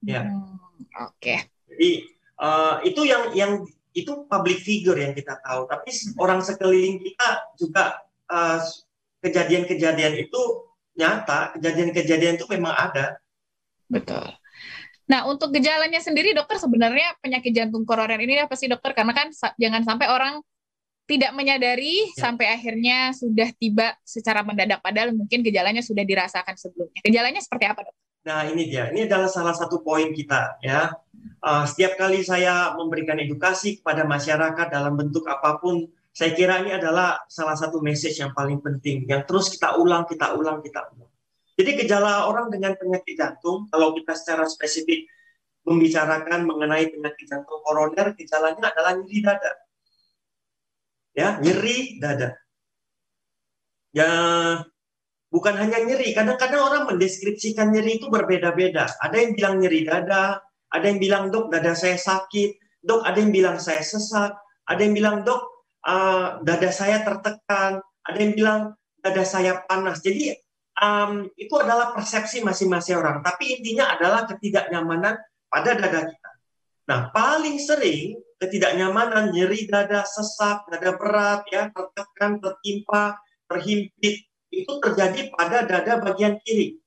ya. 0.00 0.20
Hmm, 0.24 0.56
Oke. 1.12 1.12
Okay. 1.20 1.38
Jadi 1.68 1.90
uh, 2.40 2.74
itu 2.88 3.00
yang 3.04 3.22
yang 3.36 3.52
itu 3.92 4.12
public 4.32 4.64
figure 4.64 4.96
yang 4.96 5.12
kita 5.12 5.36
tahu. 5.44 5.68
Tapi 5.68 5.92
hmm. 5.92 6.16
orang 6.16 6.40
sekeliling 6.40 7.04
kita 7.04 7.28
juga 7.60 8.00
kejadian-kejadian 9.20 10.12
uh, 10.16 10.24
itu 10.24 10.40
nyata. 10.96 11.52
Kejadian-kejadian 11.60 12.40
itu 12.40 12.48
memang 12.48 12.72
ada 12.72 13.20
Betul. 13.86 14.26
Nah, 15.06 15.22
untuk 15.30 15.54
gejalanya 15.54 16.02
sendiri 16.02 16.34
dokter 16.34 16.58
sebenarnya 16.58 17.14
penyakit 17.22 17.54
jantung 17.54 17.86
koroner 17.86 18.18
ini 18.18 18.42
apa 18.42 18.58
sih 18.58 18.66
dokter? 18.66 18.90
Karena 18.90 19.14
kan 19.14 19.30
jangan 19.54 19.86
sampai 19.86 20.10
orang 20.10 20.42
tidak 21.06 21.30
menyadari 21.38 22.10
ya. 22.10 22.26
sampai 22.26 22.50
akhirnya 22.50 23.14
sudah 23.14 23.54
tiba 23.54 23.94
secara 24.02 24.42
mendadak 24.42 24.82
padahal 24.82 25.14
mungkin 25.14 25.46
gejalanya 25.46 25.78
sudah 25.78 26.02
dirasakan 26.02 26.58
sebelumnya. 26.58 26.98
Gejalanya 27.06 27.38
seperti 27.38 27.64
apa, 27.70 27.86
dokter? 27.86 28.04
Nah, 28.26 28.42
ini 28.50 28.66
dia. 28.66 28.90
Ini 28.90 29.06
adalah 29.06 29.30
salah 29.30 29.54
satu 29.54 29.86
poin 29.86 30.10
kita 30.10 30.58
ya. 30.58 30.90
Uh, 31.38 31.62
setiap 31.62 31.94
kali 31.94 32.26
saya 32.26 32.74
memberikan 32.74 33.14
edukasi 33.22 33.78
kepada 33.78 34.02
masyarakat 34.02 34.66
dalam 34.66 34.98
bentuk 34.98 35.22
apa 35.30 35.62
pun, 35.62 35.86
saya 36.10 36.34
kira 36.34 36.58
ini 36.66 36.74
adalah 36.74 37.22
salah 37.30 37.54
satu 37.54 37.78
message 37.78 38.18
yang 38.18 38.34
paling 38.34 38.58
penting 38.58 39.06
yang 39.06 39.22
terus 39.22 39.54
kita 39.54 39.78
ulang, 39.78 40.02
kita 40.10 40.34
ulang, 40.34 40.58
kita 40.58 40.90
ulang. 40.90 41.12
Jadi 41.56 41.70
gejala 41.80 42.28
orang 42.28 42.52
dengan 42.52 42.76
penyakit 42.76 43.16
jantung, 43.16 43.64
kalau 43.72 43.96
kita 43.96 44.12
secara 44.12 44.44
spesifik 44.44 45.08
membicarakan 45.64 46.44
mengenai 46.44 46.92
penyakit 46.92 47.26
jantung 47.26 47.64
koroner, 47.64 48.12
gejalanya 48.12 48.70
adalah 48.70 48.92
nyeri 49.00 49.18
dada. 49.24 49.52
Ya, 51.16 51.28
nyeri 51.40 51.96
dada. 51.96 52.36
Ya, 53.96 54.10
bukan 55.32 55.56
hanya 55.56 55.80
nyeri. 55.80 56.12
Kadang-kadang 56.12 56.60
orang 56.60 56.82
mendeskripsikan 56.92 57.72
nyeri 57.72 57.98
itu 57.98 58.12
berbeda-beda. 58.12 58.92
Ada 59.00 59.16
yang 59.16 59.32
bilang 59.32 59.54
nyeri 59.56 59.80
dada, 59.88 60.44
ada 60.68 60.84
yang 60.84 61.00
bilang 61.00 61.32
dok 61.32 61.48
dada 61.48 61.72
saya 61.72 61.96
sakit, 61.96 62.84
dok 62.84 63.00
ada 63.08 63.16
yang 63.16 63.32
bilang 63.32 63.56
saya 63.56 63.80
sesak, 63.80 64.36
ada 64.68 64.80
yang 64.84 64.92
bilang 64.92 65.24
dok 65.24 65.40
uh, 65.88 66.44
dada 66.44 66.68
saya 66.68 67.00
tertekan, 67.00 67.80
ada 68.04 68.18
yang 68.20 68.36
bilang 68.36 68.60
dada 69.00 69.24
saya 69.24 69.64
panas. 69.64 70.04
Jadi 70.04 70.36
um, 70.80 71.28
itu 71.36 71.54
adalah 71.56 71.92
persepsi 71.96 72.44
masing-masing 72.44 72.96
orang. 73.00 73.24
Tapi 73.24 73.60
intinya 73.60 73.96
adalah 73.96 74.28
ketidaknyamanan 74.28 75.16
pada 75.48 75.70
dada 75.76 76.00
kita. 76.08 76.30
Nah, 76.86 77.10
paling 77.10 77.58
sering 77.58 78.20
ketidaknyamanan, 78.38 79.32
nyeri 79.32 79.66
dada, 79.66 80.04
sesak, 80.04 80.68
dada 80.70 80.94
berat, 80.94 81.42
ya, 81.50 81.72
tertekan, 81.72 82.38
tertimpa, 82.38 83.16
terhimpit, 83.48 84.28
itu 84.52 84.72
terjadi 84.78 85.32
pada 85.34 85.66
dada 85.66 85.98
bagian 85.98 86.38
kiri. 86.44 86.78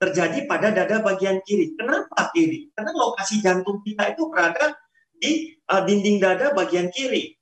Terjadi 0.00 0.48
pada 0.48 0.72
dada 0.72 1.02
bagian 1.04 1.42
kiri. 1.44 1.76
Kenapa 1.76 2.32
kiri? 2.32 2.72
Karena 2.72 2.92
lokasi 2.96 3.44
jantung 3.44 3.84
kita 3.84 4.16
itu 4.16 4.32
berada 4.32 4.72
di 5.20 5.52
uh, 5.68 5.84
dinding 5.84 6.16
dada 6.16 6.56
bagian 6.56 6.88
kiri. 6.88 7.36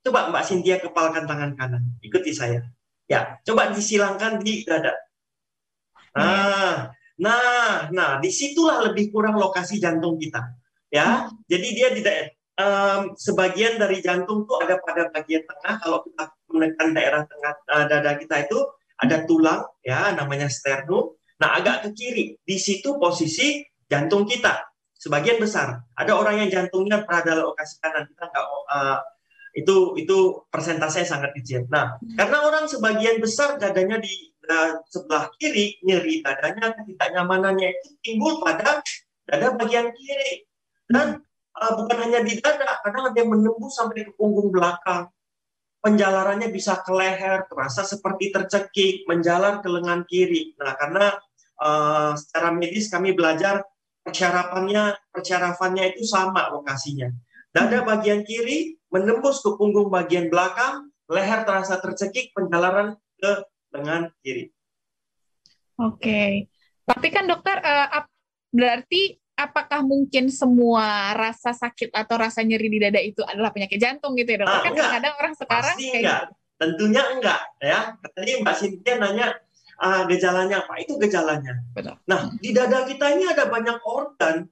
Coba 0.00 0.32
Mbak 0.32 0.44
Cynthia 0.46 0.80
kepalkan 0.80 1.28
tangan 1.28 1.52
kanan. 1.58 1.82
Ikuti 2.00 2.32
saya. 2.32 2.64
Ya, 3.08 3.36
coba 3.44 3.72
disilangkan 3.72 4.40
di 4.40 4.64
dada. 4.64 4.96
Nah, 6.18 6.90
nah, 7.22 7.86
nah, 7.94 8.10
di 8.18 8.30
situlah 8.34 8.90
lebih 8.90 9.14
kurang 9.14 9.38
lokasi 9.38 9.78
jantung 9.78 10.18
kita, 10.18 10.42
ya. 10.90 11.30
Hmm. 11.30 11.46
Jadi 11.46 11.68
dia 11.78 11.88
tidak 11.94 12.16
um, 12.58 13.00
sebagian 13.14 13.78
dari 13.78 14.02
jantung 14.02 14.42
tuh 14.50 14.58
ada 14.58 14.82
pada 14.82 15.06
bagian 15.14 15.46
tengah. 15.46 15.78
Kalau 15.78 16.02
kita 16.02 16.24
menekan 16.50 16.88
daerah 16.90 17.22
tengah 17.22 17.54
uh, 17.70 17.84
dada 17.86 18.18
kita 18.18 18.50
itu 18.50 18.58
ada 18.98 19.22
tulang, 19.24 19.62
ya, 19.86 20.10
namanya 20.18 20.50
sternum. 20.50 21.14
Nah, 21.38 21.54
agak 21.54 21.86
ke 21.86 21.88
kiri, 21.94 22.34
di 22.42 22.56
situ 22.58 22.98
posisi 22.98 23.62
jantung 23.86 24.26
kita. 24.26 24.66
Sebagian 24.98 25.38
besar. 25.38 25.78
Ada 25.94 26.18
orang 26.18 26.42
yang 26.42 26.50
jantungnya 26.50 27.06
pada 27.06 27.38
lokasi 27.38 27.78
kanan, 27.78 28.10
kita 28.10 28.26
nggak 28.26 28.46
uh, 28.66 28.98
itu 29.54 29.94
itu 29.98 30.18
persentase 30.50 31.06
sangat 31.06 31.30
kecil. 31.38 31.66
Nah, 31.70 31.98
hmm. 31.98 32.18
karena 32.18 32.38
orang 32.42 32.66
sebagian 32.66 33.22
besar 33.22 33.58
dadanya 33.58 34.02
di 34.02 34.34
dada 34.48 34.80
sebelah 34.88 35.28
kiri, 35.36 35.76
nyeri 35.84 36.24
dadanya, 36.24 36.72
ketidaknyamanannya 36.80 37.68
itu 37.68 37.88
timbul 38.00 38.40
pada 38.40 38.80
dada 39.28 39.52
bagian 39.60 39.92
kiri. 39.92 40.48
Dan 40.88 41.20
uh, 41.52 41.72
bukan 41.76 41.96
hanya 42.08 42.24
di 42.24 42.40
dada, 42.40 42.80
kadang 42.80 43.12
ada 43.12 43.16
yang 43.20 43.28
menembus 43.28 43.76
sampai 43.76 44.08
ke 44.08 44.12
punggung 44.16 44.48
belakang. 44.48 45.12
Penjalarannya 45.84 46.48
bisa 46.48 46.80
ke 46.80 46.90
leher, 46.96 47.44
terasa 47.46 47.84
seperti 47.84 48.32
tercekik, 48.32 49.04
menjalar 49.04 49.60
ke 49.60 49.68
lengan 49.68 50.08
kiri. 50.08 50.56
Nah, 50.56 50.74
karena 50.74 51.12
uh, 51.60 52.16
secara 52.16 52.50
medis 52.50 52.88
kami 52.88 53.12
belajar 53.12 53.62
persyarafannya, 54.02 54.96
persyarafannya 55.12 55.92
itu 55.94 56.08
sama 56.08 56.48
lokasinya. 56.50 57.12
Dada 57.52 57.84
bagian 57.84 58.24
kiri 58.24 58.80
menembus 58.88 59.44
ke 59.44 59.54
punggung 59.60 59.92
bagian 59.92 60.32
belakang, 60.32 60.88
leher 61.12 61.44
terasa 61.44 61.78
tercekik, 61.78 62.32
penjalaran 62.32 62.96
ke 63.20 63.44
lengan 63.74 64.12
kiri. 64.24 64.50
Oke, 65.78 66.02
okay. 66.02 66.32
tapi 66.88 67.08
kan 67.14 67.30
dokter 67.30 67.62
uh, 67.62 68.02
berarti 68.50 69.14
apakah 69.38 69.86
mungkin 69.86 70.26
semua 70.34 71.14
rasa 71.14 71.54
sakit 71.54 71.94
atau 71.94 72.18
rasa 72.18 72.42
nyeri 72.42 72.66
di 72.66 72.78
dada 72.82 72.98
itu 72.98 73.22
adalah 73.22 73.54
penyakit 73.54 73.78
jantung 73.78 74.18
gitu 74.18 74.34
ya 74.34 74.38
dokter? 74.42 74.58
Ah, 74.58 74.62
kan 74.66 74.72
kadang-kadang 74.74 75.14
orang 75.22 75.34
sekarang 75.38 75.76
Pasti 75.78 75.86
kayak 75.86 76.02
enggak. 76.02 76.18
Gitu. 76.18 76.34
Tentunya 76.58 77.02
enggak 77.14 77.40
ya. 77.62 77.78
Tadi 78.02 78.32
Mbak 78.42 78.54
Cynthia 78.58 78.94
nanya 78.98 79.26
uh, 79.78 80.02
gejalanya 80.10 80.56
apa? 80.66 80.74
Itu 80.82 80.98
gejalanya. 80.98 81.52
Betul. 81.70 81.94
Nah, 82.10 82.20
di 82.42 82.50
dada 82.50 82.82
kita 82.82 83.06
ini 83.14 83.24
ada 83.30 83.46
banyak 83.46 83.78
organ. 83.86 84.50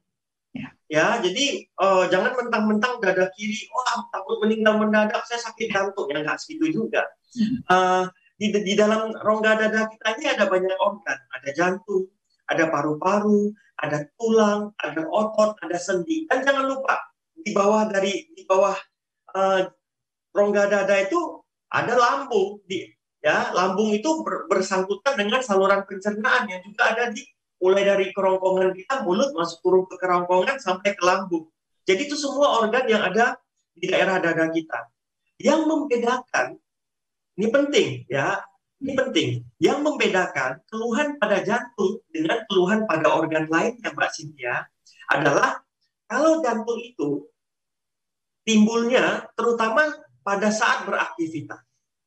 Ya, 0.55 0.71
ya 0.89 1.07
jadi 1.21 1.67
uh, 1.83 2.07
jangan 2.09 2.33
mentang-mentang 2.39 3.03
dada 3.03 3.29
kiri, 3.35 3.69
wah 3.69 4.09
takut 4.09 4.41
meninggal 4.41 4.81
mendadak, 4.81 5.21
saya 5.27 5.43
sakit 5.43 5.69
jantung. 5.75 6.07
Ya 6.15 6.23
nggak 6.23 6.39
segitu 6.39 6.71
juga. 6.71 7.03
Uh, 7.67 8.07
di, 8.37 8.53
di 8.53 8.75
dalam 8.77 9.17
rongga 9.17 9.53
dada 9.57 9.89
kita 9.89 10.07
ini 10.21 10.27
ada 10.29 10.45
banyak 10.45 10.77
organ, 10.77 11.19
ada 11.33 11.49
jantung, 11.57 12.05
ada 12.47 12.69
paru-paru, 12.69 13.51
ada 13.81 14.05
tulang, 14.17 14.73
ada 14.81 15.09
otot, 15.09 15.57
ada 15.65 15.77
sendi. 15.81 16.29
Dan 16.29 16.45
jangan 16.45 16.69
lupa 16.69 17.01
di 17.33 17.51
bawah 17.57 17.89
dari 17.89 18.29
di 18.33 18.45
bawah 18.45 18.77
uh, 19.37 19.61
rongga 20.37 20.65
dada 20.69 20.97
itu 21.01 21.19
ada 21.73 21.97
lambung. 21.97 22.61
Di 22.69 22.85
ya 23.25 23.51
lambung 23.57 23.97
itu 23.97 24.21
ber, 24.21 24.47
bersangkutan 24.53 25.17
dengan 25.17 25.41
saluran 25.41 25.83
pencernaan 25.89 26.47
yang 26.47 26.61
juga 26.61 26.93
ada 26.93 27.11
di 27.11 27.25
mulai 27.57 27.89
dari 27.89 28.13
kerongkongan 28.13 28.77
kita 28.77 29.01
mulut 29.01 29.33
masuk 29.33 29.65
turun 29.65 29.85
ke 29.89 29.97
kerongkongan 29.97 30.61
sampai 30.61 30.93
ke 30.93 31.03
lambung. 31.05 31.49
Jadi 31.89 32.05
itu 32.05 32.17
semua 32.21 32.61
organ 32.61 32.85
yang 32.85 33.01
ada 33.01 33.41
di 33.73 33.89
daerah 33.89 34.21
dada 34.21 34.53
kita. 34.53 34.93
Yang 35.41 35.61
membedakan 35.69 36.61
ini 37.37 37.49
penting 37.53 37.89
ya, 38.09 38.41
ini 38.81 38.93
penting. 38.97 39.29
Yang 39.61 39.79
membedakan 39.85 40.61
keluhan 40.69 41.17
pada 41.21 41.45
jantung 41.45 42.01
dengan 42.09 42.45
keluhan 42.49 42.85
pada 42.89 43.13
organ 43.13 43.49
lainnya 43.49 43.93
Mbak 43.93 44.11
Cynthia 44.13 44.65
adalah 45.13 45.61
kalau 46.09 46.41
jantung 46.41 46.81
itu 46.81 47.29
timbulnya 48.47 49.27
terutama 49.37 49.91
pada 50.25 50.49
saat 50.51 50.89
beraktivitas. 50.89 51.61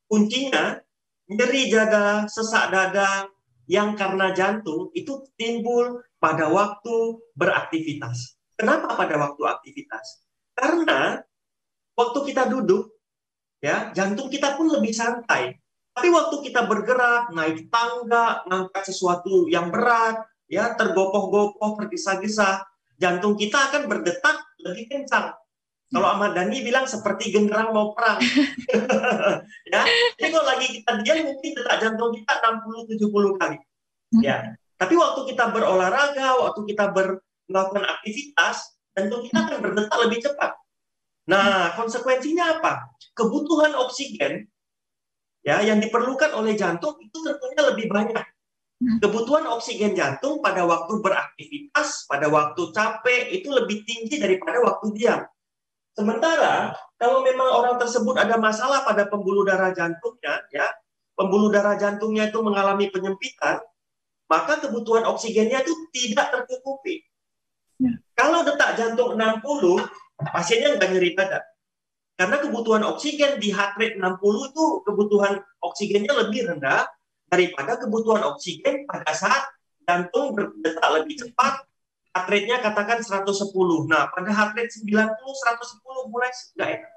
Kuncinya 0.09 0.81
nyeri 1.29 1.69
dada, 1.69 2.25
sesak 2.25 2.73
dada 2.73 3.29
yang 3.69 3.93
karena 3.93 4.33
jantung 4.33 4.89
itu 4.97 5.29
timbul 5.37 6.01
pada 6.17 6.49
waktu 6.49 7.21
beraktivitas. 7.37 8.39
Kenapa 8.57 8.97
pada 8.97 9.15
waktu 9.15 9.41
aktivitas? 9.45 10.25
Karena 10.57 11.21
waktu 11.95 12.19
kita 12.33 12.49
duduk 12.49 12.98
ya 13.59 13.91
jantung 13.95 14.27
kita 14.31 14.55
pun 14.55 14.71
lebih 14.71 14.91
santai. 14.91 15.55
Tapi 15.93 16.07
waktu 16.15 16.35
kita 16.47 16.63
bergerak, 16.63 17.35
naik 17.35 17.67
tangga, 17.67 18.47
ngangkat 18.47 18.87
sesuatu 18.87 19.51
yang 19.51 19.67
berat, 19.67 20.23
ya 20.47 20.71
tergopoh-gopoh, 20.79 21.75
tergesa-gesa, 21.75 22.63
jantung 22.95 23.35
kita 23.35 23.67
akan 23.67 23.91
berdetak 23.91 24.37
lebih 24.63 24.87
kencang. 24.87 25.35
Kalau 25.89 26.05
Ahmad 26.05 26.37
Dhani 26.37 26.61
bilang 26.61 26.85
seperti 26.85 27.33
genderang 27.33 27.73
mau 27.73 27.97
perang. 27.97 28.21
ya. 29.73 29.81
Jadi 30.21 30.29
kalau 30.29 30.45
lagi 30.45 30.67
kita 30.79 31.01
diam 31.01 31.25
mungkin 31.25 31.51
detak 31.57 31.77
jantung 31.81 32.13
kita 32.13 32.33
60-70 32.37 33.41
kali. 33.41 33.57
Ya. 34.21 34.53
Tapi 34.77 34.93
waktu 34.93 35.33
kita 35.33 35.49
berolahraga, 35.49 36.45
waktu 36.45 36.61
kita 36.69 36.93
ber, 36.93 37.25
melakukan 37.49 37.89
aktivitas, 37.89 38.77
jantung 38.93 39.25
kita 39.25 39.49
akan 39.49 39.57
berdetak 39.65 39.97
lebih 40.05 40.19
cepat. 40.29 40.51
Nah, 41.29 41.77
konsekuensinya 41.77 42.57
apa? 42.57 42.89
Kebutuhan 43.13 43.77
oksigen 43.77 44.49
ya 45.45 45.61
yang 45.61 45.77
diperlukan 45.79 46.35
oleh 46.35 46.57
jantung 46.57 46.97
itu 46.97 47.17
tentunya 47.21 47.61
lebih 47.69 47.85
banyak. 47.85 48.25
Hmm. 48.79 48.97
Kebutuhan 49.03 49.45
oksigen 49.53 49.93
jantung 49.93 50.41
pada 50.41 50.65
waktu 50.65 50.97
beraktivitas, 51.03 52.09
pada 52.09 52.31
waktu 52.31 52.73
capek 52.73 53.29
itu 53.29 53.51
lebih 53.51 53.85
tinggi 53.85 54.17
daripada 54.17 54.63
waktu 54.63 54.89
diam. 54.97 55.21
Sementara 55.93 56.73
kalau 56.95 57.21
memang 57.21 57.45
orang 57.45 57.75
tersebut 57.75 58.15
ada 58.15 58.39
masalah 58.39 58.87
pada 58.87 59.05
pembuluh 59.05 59.43
darah 59.43 59.75
jantungnya, 59.75 60.47
ya, 60.49 60.65
pembuluh 61.13 61.51
darah 61.51 61.75
jantungnya 61.75 62.31
itu 62.31 62.39
mengalami 62.39 62.87
penyempitan, 62.87 63.59
maka 64.31 64.63
kebutuhan 64.63 65.03
oksigennya 65.11 65.59
itu 65.61 65.75
tidak 65.91 66.31
tercukupi. 66.31 67.03
Ya. 67.83 67.99
Kalau 68.15 68.47
detak 68.47 68.79
jantung 68.79 69.19
60, 69.19 69.83
pasiennya 70.19 70.75
nggak 70.75 70.89
nyeri 70.91 71.11
dada. 71.15 71.39
Karena 72.19 72.35
kebutuhan 72.43 72.83
oksigen 72.83 73.39
di 73.39 73.55
heart 73.55 73.79
rate 73.79 73.95
60 73.95 74.51
itu 74.51 74.65
kebutuhan 74.83 75.39
oksigennya 75.63 76.13
lebih 76.19 76.51
rendah 76.51 76.83
daripada 77.31 77.79
kebutuhan 77.79 78.27
oksigen 78.27 78.83
pada 78.83 79.15
saat 79.15 79.47
jantung 79.87 80.35
berdetak 80.35 80.89
lebih 80.99 81.15
cepat, 81.15 81.63
heart 82.11 82.27
rate-nya 82.27 82.59
katakan 82.59 82.99
110. 82.99 83.31
Nah, 83.87 84.11
pada 84.11 84.29
heart 84.35 84.53
rate 84.59 84.67
90, 84.67 84.91
110 84.91 86.11
mulai 86.11 86.29
nggak 86.29 86.69
enak. 86.75 86.93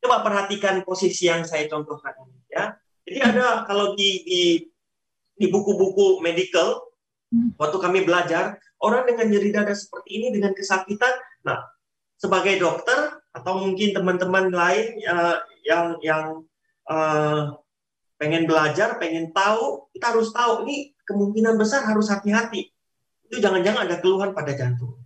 Coba 0.00 0.16
perhatikan 0.24 0.80
posisi 0.80 1.28
yang 1.28 1.44
saya 1.44 1.68
contohkan 1.68 2.16
ini 2.24 2.40
ya. 2.48 2.72
Jadi 3.04 3.18
ada 3.20 3.68
kalau 3.68 3.92
di 3.92 4.24
di 4.24 4.42
di 5.36 5.46
buku-buku 5.52 6.24
medical 6.24 6.80
hmm. 7.28 7.60
waktu 7.60 7.76
kami 7.76 8.08
belajar 8.08 8.56
orang 8.80 9.04
dengan 9.04 9.28
nyeri 9.28 9.52
dada 9.52 9.76
seperti 9.76 10.20
ini 10.20 10.26
dengan 10.32 10.56
kesakitan 10.56 11.12
Nah, 11.46 11.58
sebagai 12.20 12.60
dokter 12.60 13.20
atau 13.32 13.62
mungkin 13.62 13.96
teman-teman 13.96 14.52
lain 14.52 15.00
uh, 15.06 15.38
yang 15.64 15.86
yang 16.04 16.24
uh, 16.90 17.56
pengen 18.20 18.44
belajar, 18.44 19.00
pengen 19.00 19.32
tahu, 19.32 19.88
kita 19.96 20.12
harus 20.12 20.28
tahu 20.34 20.68
ini 20.68 20.92
kemungkinan 21.08 21.56
besar 21.56 21.88
harus 21.88 22.12
hati-hati. 22.12 22.68
Itu 23.30 23.40
jangan-jangan 23.40 23.88
ada 23.88 23.96
keluhan 24.02 24.36
pada 24.36 24.52
jantung. 24.52 25.00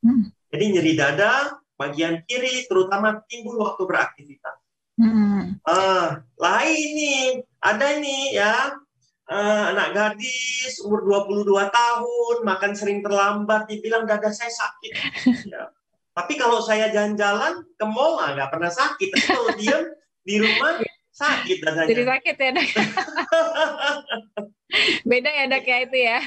Hmm. 0.00 0.32
Jadi 0.48 0.64
nyeri 0.78 0.92
dada 0.96 1.60
bagian 1.74 2.22
kiri 2.24 2.64
terutama 2.70 3.20
timbul 3.26 3.60
waktu 3.60 3.82
beraktivitas. 3.84 4.56
Hmm. 4.94 5.58
Uh, 5.66 6.22
lain 6.38 6.88
nih, 6.94 7.42
ada 7.58 7.86
ini 7.98 8.38
ya 8.38 8.78
uh, 9.26 9.64
anak 9.74 9.96
gadis 9.96 10.78
umur 10.86 11.02
22 11.26 11.50
tahun 11.50 12.36
makan 12.46 12.72
sering 12.78 13.00
terlambat 13.02 13.66
dibilang 13.66 14.06
dada 14.06 14.30
saya 14.30 14.52
sakit 14.52 14.92
ya. 15.52 15.73
Tapi 16.14 16.38
kalau 16.38 16.62
saya 16.62 16.88
jalan-jalan 16.94 17.66
ke 17.74 17.84
mall 17.84 18.22
ah, 18.22 18.32
nggak 18.32 18.50
pernah 18.54 18.70
sakit 18.70 19.08
tapi 19.10 19.26
kalau 19.26 19.50
diam 19.58 19.82
di 20.22 20.34
rumah 20.40 20.80
sakit 21.10 21.56
dadanya 21.62 21.90
jadi 21.90 22.02
sakit 22.06 22.34
ya 22.38 22.50
dok 22.54 22.68
beda 25.10 25.30
ya 25.30 25.44
dok 25.50 25.64
ya 25.66 25.78
itu 25.84 25.98
ya 25.98 26.18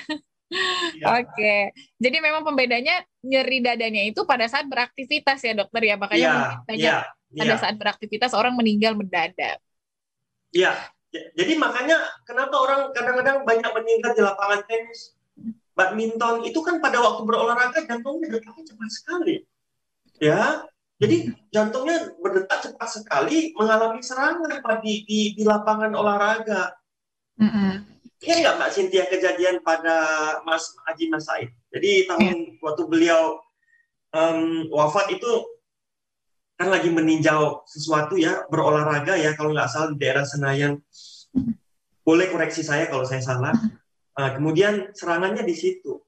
Ya. 0.96 1.20
Oke, 1.20 1.76
jadi 2.00 2.24
memang 2.24 2.48
pembedanya 2.48 3.04
nyeri 3.20 3.60
dadanya 3.60 4.08
itu 4.08 4.24
pada 4.24 4.48
saat 4.48 4.64
beraktivitas 4.64 5.44
ya 5.44 5.52
dokter 5.52 5.84
ya, 5.84 6.00
makanya 6.00 6.24
ya, 6.24 6.40
banyak 6.64 6.88
ya, 6.88 6.98
ya. 7.36 7.42
pada 7.44 7.56
saat 7.60 7.76
beraktivitas 7.76 8.32
orang 8.32 8.56
meninggal 8.56 8.96
mendadak. 8.96 9.60
Iya, 10.56 10.72
jadi 11.12 11.54
makanya 11.60 12.00
kenapa 12.24 12.56
orang 12.64 12.96
kadang-kadang 12.96 13.44
banyak 13.44 13.72
meninggal 13.76 14.12
di 14.16 14.22
lapangan 14.24 14.64
tenis, 14.72 15.20
badminton 15.76 16.48
itu 16.48 16.60
kan 16.64 16.80
pada 16.80 17.04
waktu 17.04 17.22
berolahraga 17.28 17.84
jantungnya 17.84 18.40
detaknya 18.40 18.64
cepat 18.72 18.92
sekali. 18.92 19.36
Ya, 20.18 20.66
jadi 20.98 21.30
jantungnya 21.54 22.18
berdetak 22.18 22.66
cepat 22.66 22.90
sekali 22.90 23.54
mengalami 23.54 24.02
serangan 24.02 24.50
di 24.82 25.06
di, 25.06 25.20
di 25.38 25.44
lapangan 25.46 25.94
olahraga. 25.94 26.74
Mm 27.38 27.50
-hmm. 27.50 27.72
Iya 28.18 28.36
nggak 28.42 28.56
Mbak 28.58 28.72
Cynthia 28.74 29.06
kejadian 29.06 29.62
pada 29.62 29.98
Mas 30.42 30.74
Haji 30.90 31.06
Mas 31.14 31.30
Said. 31.30 31.54
Jadi 31.70 32.10
tahun 32.10 32.26
yeah. 32.26 32.66
waktu 32.66 32.84
beliau 32.90 33.38
um, 34.10 34.66
wafat 34.74 35.14
itu 35.14 35.30
kan 36.58 36.74
lagi 36.74 36.90
meninjau 36.90 37.62
sesuatu 37.70 38.18
ya 38.18 38.50
berolahraga 38.50 39.14
ya 39.14 39.38
kalau 39.38 39.54
nggak 39.54 39.70
salah 39.70 39.94
di 39.94 40.02
daerah 40.02 40.26
Senayan 40.26 40.82
boleh 42.02 42.34
koreksi 42.34 42.66
saya 42.66 42.90
kalau 42.90 43.06
saya 43.06 43.22
salah 43.22 43.54
uh, 44.18 44.30
kemudian 44.34 44.90
serangannya 44.98 45.46
di 45.46 45.54
situ 45.54 46.02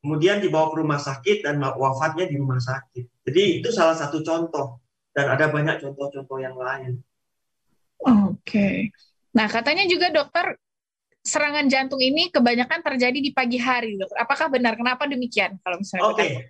kemudian 0.00 0.40
dibawa 0.40 0.72
ke 0.72 0.76
rumah 0.80 1.00
sakit 1.00 1.44
dan 1.44 1.60
wafatnya 1.60 2.26
di 2.28 2.36
rumah 2.40 2.60
sakit 2.60 3.24
jadi 3.24 3.60
itu 3.60 3.68
salah 3.70 3.96
satu 3.96 4.24
contoh 4.24 4.80
dan 5.12 5.32
ada 5.32 5.52
banyak 5.52 5.80
contoh-contoh 5.84 6.38
yang 6.40 6.56
lain 6.56 7.00
oke 8.04 8.40
okay. 8.40 8.88
nah 9.36 9.46
katanya 9.46 9.84
juga 9.84 10.08
dokter 10.08 10.56
serangan 11.20 11.68
jantung 11.68 12.00
ini 12.00 12.32
kebanyakan 12.32 12.80
terjadi 12.80 13.18
di 13.20 13.30
pagi 13.36 13.60
hari 13.60 14.00
dokter 14.00 14.16
apakah 14.16 14.48
benar 14.48 14.74
kenapa 14.74 15.04
demikian 15.04 15.60
kalau 15.60 15.76
misalnya 15.76 16.04
oke 16.08 16.16
okay. 16.16 16.48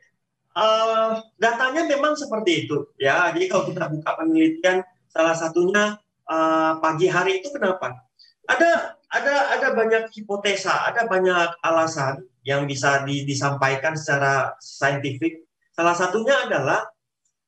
Uh, 0.50 1.22
datanya 1.38 1.86
memang 1.86 2.18
seperti 2.18 2.66
itu 2.66 2.90
ya. 2.98 3.30
Jadi 3.30 3.46
kalau 3.46 3.70
kita 3.70 3.86
buka 3.86 4.18
penelitian, 4.18 4.82
salah 5.06 5.38
satunya 5.38 5.94
uh, 6.26 6.74
pagi 6.82 7.06
hari 7.06 7.38
itu 7.38 7.54
kenapa? 7.54 8.02
Ada 8.50 8.98
ada 9.10 9.58
ada 9.58 9.68
banyak 9.74 10.14
hipotesa, 10.14 10.86
ada 10.86 11.10
banyak 11.10 11.58
alasan 11.66 12.22
yang 12.46 12.64
bisa 12.64 13.02
di, 13.02 13.26
disampaikan 13.26 13.98
secara 13.98 14.54
saintifik. 14.62 15.42
Salah 15.74 15.98
satunya 15.98 16.46
adalah 16.46 16.86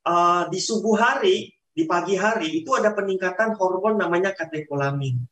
uh, 0.03 0.51
di 0.51 0.59
subuh 0.59 0.99
hari, 0.99 1.55
di 1.71 1.87
pagi 1.87 2.19
hari 2.19 2.63
itu 2.63 2.75
ada 2.75 2.91
peningkatan 2.91 3.55
hormon 3.55 3.95
namanya 3.95 4.35
katekolamin. 4.35 5.23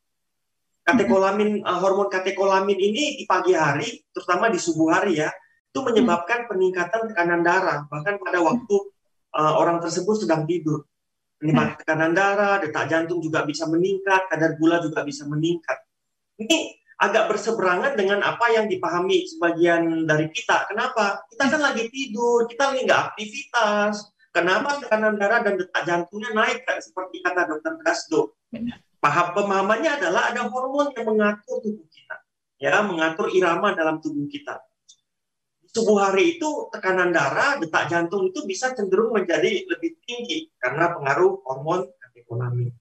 Katekolamin 0.87 1.67
uh, 1.67 1.79
hormon 1.83 2.07
katekolamin 2.07 2.79
ini 2.79 3.19
di 3.19 3.25
pagi 3.27 3.53
hari, 3.53 3.99
terutama 4.15 4.47
di 4.55 4.63
subuh 4.63 4.95
hari 4.95 5.19
ya, 5.19 5.31
itu 5.67 5.81
menyebabkan 5.83 6.47
peningkatan 6.47 7.11
tekanan 7.11 7.43
darah. 7.43 7.91
Bahkan 7.91 8.23
pada 8.23 8.39
waktu 8.39 8.77
uh, 9.35 9.55
orang 9.59 9.83
tersebut 9.83 10.23
sedang 10.23 10.47
tidur. 10.47 10.87
Peningkatan 11.43 11.75
tekanan 11.75 12.13
darah 12.15 12.63
detak 12.63 12.87
jantung 12.87 13.19
juga 13.19 13.43
bisa 13.43 13.67
meningkat 13.67 14.31
kadar 14.31 14.55
gula 14.61 14.79
juga 14.79 15.03
bisa 15.03 15.25
meningkat 15.25 15.90
ini 16.41 16.81
agak 17.01 17.33
berseberangan 17.33 17.97
dengan 17.97 18.21
apa 18.25 18.53
yang 18.53 18.69
dipahami 18.69 19.25
sebagian 19.25 20.05
dari 20.05 20.29
kita. 20.33 20.69
Kenapa? 20.69 21.25
Kita 21.33 21.49
kan 21.49 21.61
lagi 21.61 21.89
tidur 21.89 22.49
kita 22.49 22.73
lagi 22.73 22.81
nggak 22.85 23.03
aktivitas. 23.13 23.95
Kenapa 24.31 24.79
tekanan 24.79 25.19
darah 25.19 25.43
dan 25.43 25.59
detak 25.59 25.83
jantungnya 25.85 26.31
naik 26.33 26.63
seperti 26.81 27.21
kata 27.21 27.51
dokter 27.51 27.75
Kasdo 27.83 28.39
paham 29.01 29.33
pemahamannya 29.33 29.97
adalah 29.97 30.29
ada 30.31 30.47
hormon 30.47 30.93
yang 30.93 31.09
mengatur 31.09 31.59
tubuh 31.65 31.89
kita 31.89 32.21
ya 32.61 32.85
mengatur 32.85 33.33
irama 33.33 33.73
dalam 33.73 33.99
tubuh 34.05 34.29
kita. 34.29 34.61
Subuh 35.71 36.03
hari 36.03 36.37
itu 36.37 36.69
tekanan 36.75 37.15
darah, 37.15 37.57
detak 37.57 37.89
jantung 37.89 38.29
itu 38.29 38.45
bisa 38.45 38.75
cenderung 38.77 39.17
menjadi 39.17 39.65
lebih 39.65 39.97
tinggi 40.05 40.53
karena 40.61 40.93
pengaruh 40.93 41.41
hormon 41.47 41.89
katekolamin. 41.97 42.75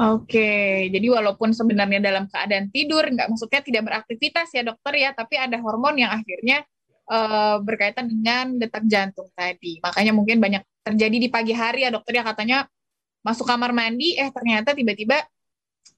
Oke, 0.00 0.88
jadi 0.88 1.06
walaupun 1.12 1.52
sebenarnya 1.52 2.00
dalam 2.00 2.24
keadaan 2.24 2.72
tidur, 2.72 3.04
nggak 3.04 3.28
maksudnya 3.28 3.60
tidak 3.60 3.84
beraktivitas 3.84 4.48
ya 4.56 4.64
dokter 4.64 4.96
ya, 4.96 5.12
tapi 5.12 5.36
ada 5.36 5.60
hormon 5.60 6.00
yang 6.00 6.08
akhirnya 6.08 6.64
uh, 7.04 7.60
berkaitan 7.60 8.08
dengan 8.08 8.56
detak 8.56 8.88
jantung 8.88 9.28
tadi. 9.36 9.76
Makanya 9.84 10.16
mungkin 10.16 10.40
banyak 10.40 10.64
terjadi 10.80 11.16
di 11.20 11.28
pagi 11.28 11.52
hari 11.52 11.84
ya 11.84 11.92
dokter 11.92 12.16
ya 12.16 12.24
katanya 12.24 12.64
masuk 13.20 13.44
kamar 13.44 13.76
mandi, 13.76 14.16
eh 14.16 14.32
ternyata 14.32 14.72
tiba-tiba 14.72 15.20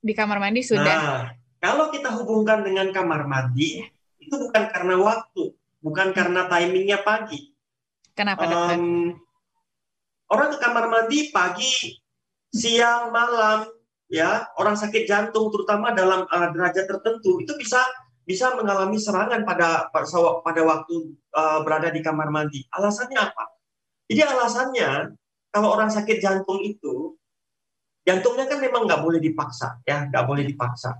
di 0.02 0.12
kamar 0.18 0.42
mandi 0.42 0.66
sudah. 0.66 0.98
Nah, 0.98 1.30
kalau 1.62 1.94
kita 1.94 2.10
hubungkan 2.10 2.66
dengan 2.66 2.90
kamar 2.90 3.30
mandi, 3.30 3.86
itu 4.18 4.34
bukan 4.34 4.66
karena 4.66 4.98
waktu, 4.98 5.54
bukan 5.78 6.10
karena 6.10 6.50
timingnya 6.50 7.06
pagi. 7.06 7.54
Kenapa? 8.18 8.50
Um, 8.74 9.14
orang 10.26 10.50
ke 10.50 10.58
kamar 10.58 10.90
mandi 10.90 11.30
pagi, 11.30 12.02
siang, 12.50 13.14
malam, 13.14 13.70
ya 14.12 14.44
orang 14.60 14.76
sakit 14.76 15.08
jantung 15.08 15.48
terutama 15.48 15.96
dalam 15.96 16.28
uh, 16.28 16.48
derajat 16.52 16.84
tertentu 16.84 17.40
itu 17.40 17.56
bisa 17.56 17.80
bisa 18.22 18.52
mengalami 18.54 19.00
serangan 19.00 19.42
pada 19.42 19.88
pada 19.90 20.62
waktu 20.62 21.16
uh, 21.32 21.64
berada 21.64 21.88
di 21.88 22.04
kamar 22.04 22.28
mandi. 22.28 22.62
Alasannya 22.70 23.18
apa? 23.18 23.44
Jadi 24.06 24.20
alasannya 24.20 24.90
kalau 25.48 25.72
orang 25.72 25.88
sakit 25.88 26.20
jantung 26.20 26.60
itu 26.60 27.16
jantungnya 28.04 28.46
kan 28.46 28.60
memang 28.60 28.84
nggak 28.84 29.00
boleh 29.00 29.18
dipaksa, 29.18 29.80
ya 29.88 30.06
nggak 30.06 30.24
boleh 30.28 30.44
dipaksa. 30.44 30.92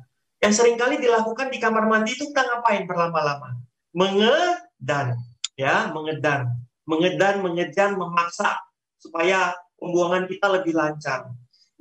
Yang 0.43 0.59
sering 0.59 0.75
kali 0.75 0.99
dilakukan 0.99 1.55
di 1.55 1.63
kamar 1.63 1.87
mandi 1.87 2.19
itu 2.19 2.27
kita 2.27 2.43
ngapain 2.43 2.83
berlama-lama? 2.89 3.55
Mengedan, 3.95 5.21
ya, 5.55 5.93
mengedan. 5.93 6.59
mengedan, 6.83 7.47
mengejan, 7.47 7.95
memaksa 7.95 8.59
supaya 8.99 9.55
pembuangan 9.79 10.27
kita 10.27 10.51
lebih 10.51 10.75
lancar. 10.75 11.31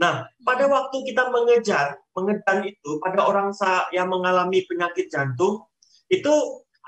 Nah, 0.01 0.25
pada 0.41 0.65
waktu 0.65 0.97
kita 1.05 1.29
mengejar, 1.29 2.01
mengedan 2.17 2.65
itu 2.65 2.97
pada 3.05 3.21
orang 3.21 3.53
yang 3.93 4.09
mengalami 4.09 4.65
penyakit 4.65 5.13
jantung 5.13 5.61
itu 6.09 6.33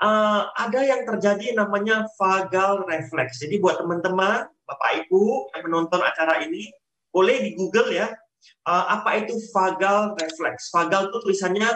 uh, 0.02 0.50
ada 0.58 0.82
yang 0.82 1.06
terjadi 1.06 1.54
namanya 1.54 2.10
vagal 2.18 2.82
reflex. 2.90 3.38
Jadi 3.38 3.62
buat 3.62 3.78
teman-teman, 3.78 4.50
Bapak 4.66 5.06
Ibu 5.06 5.54
yang 5.54 5.62
menonton 5.62 6.02
acara 6.02 6.42
ini, 6.42 6.74
boleh 7.14 7.38
di 7.38 7.54
Google 7.54 7.94
ya, 7.94 8.10
uh, 8.66 8.84
apa 8.98 9.22
itu 9.22 9.38
vagal 9.54 10.18
reflex. 10.18 10.74
Vagal 10.74 11.14
itu 11.14 11.16
tulisannya 11.22 11.70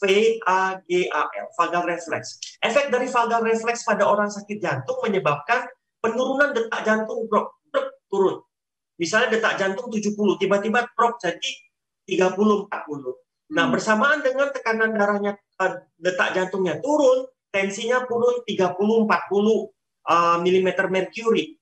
V 0.00 0.02
A 0.48 0.80
G 0.88 1.04
A 1.12 1.28
L, 1.28 1.46
vagal 1.60 1.84
reflex. 1.84 2.40
Efek 2.64 2.88
dari 2.88 3.12
vagal 3.12 3.44
reflex 3.44 3.84
pada 3.84 4.08
orang 4.08 4.32
sakit 4.32 4.56
jantung 4.56 4.96
menyebabkan 5.04 5.68
penurunan 6.00 6.56
detak 6.56 6.80
jantung 6.88 7.28
drop, 7.28 7.52
drop 7.68 7.92
turun. 8.08 8.40
Misalnya 8.98 9.38
detak 9.38 9.54
jantung 9.62 9.88
70, 9.88 10.12
tiba-tiba 10.42 10.90
drop 10.92 11.22
jadi 11.22 11.50
30 12.04 12.66
40. 12.66 13.54
Nah, 13.54 13.64
hmm. 13.64 13.72
bersamaan 13.72 14.20
dengan 14.20 14.50
tekanan 14.52 14.92
darahnya 14.92 15.38
uh, 15.62 15.72
detak 15.96 16.34
jantungnya 16.36 16.82
turun, 16.82 17.30
tensinya 17.48 18.04
turun 18.04 18.44
30 18.44 18.74
40 18.74 19.08
uh, 19.08 20.36
mm 20.42 20.68
mercury. 20.90 21.56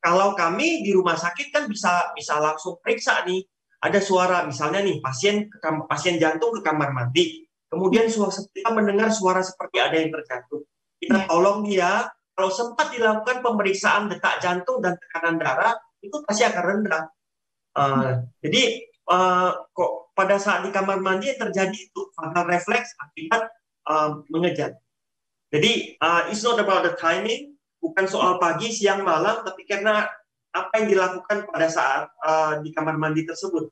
Kalau 0.00 0.32
kami 0.32 0.80
di 0.80 0.96
rumah 0.96 1.14
sakit 1.14 1.52
kan 1.52 1.68
bisa 1.68 2.16
bisa 2.16 2.40
langsung 2.40 2.80
periksa 2.80 3.20
nih, 3.28 3.44
ada 3.84 4.00
suara 4.00 4.48
misalnya 4.48 4.80
nih 4.80 4.96
pasien 5.04 5.52
pasien 5.84 6.16
jantung 6.16 6.56
ke 6.56 6.64
kamar 6.64 6.96
mandi, 6.96 7.44
kemudian 7.68 8.08
suara 8.08 8.32
kita 8.32 8.72
mendengar 8.72 9.12
suara 9.12 9.44
seperti 9.44 9.76
ada 9.76 10.00
yang 10.00 10.08
terjatuh. 10.08 10.64
Kita 11.00 11.18
iya. 11.20 11.28
tolong 11.28 11.68
dia 11.68 12.08
kalau 12.32 12.48
sempat 12.48 12.88
dilakukan 12.96 13.44
pemeriksaan 13.44 14.08
detak 14.08 14.40
jantung 14.40 14.80
dan 14.80 14.96
tekanan 14.96 15.36
darah, 15.36 15.76
itu 16.00 16.16
pasti 16.24 16.42
akan 16.44 16.64
rendah. 16.64 17.04
Uh, 17.76 17.86
hmm. 17.86 18.14
Jadi 18.42 18.62
uh, 19.08 19.50
kok 19.70 19.92
pada 20.16 20.36
saat 20.36 20.66
di 20.66 20.70
kamar 20.74 20.98
mandi 21.00 21.32
terjadi 21.32 21.76
itu 21.76 22.00
fatal 22.12 22.44
refleks 22.44 22.92
akibat 22.98 23.48
uh, 23.88 24.20
mengejar. 24.28 24.76
Jadi 25.50 25.98
uh, 25.98 26.30
it's 26.30 26.46
not 26.46 26.58
about 26.62 26.86
the 26.86 26.94
timing, 26.94 27.58
bukan 27.82 28.06
soal 28.06 28.38
pagi, 28.38 28.70
siang, 28.70 29.02
malam, 29.02 29.42
tapi 29.42 29.66
karena 29.66 30.06
apa 30.50 30.72
yang 30.82 30.86
dilakukan 30.90 31.46
pada 31.46 31.68
saat 31.70 32.10
uh, 32.22 32.58
di 32.62 32.70
kamar 32.74 32.98
mandi 32.98 33.26
tersebut. 33.26 33.70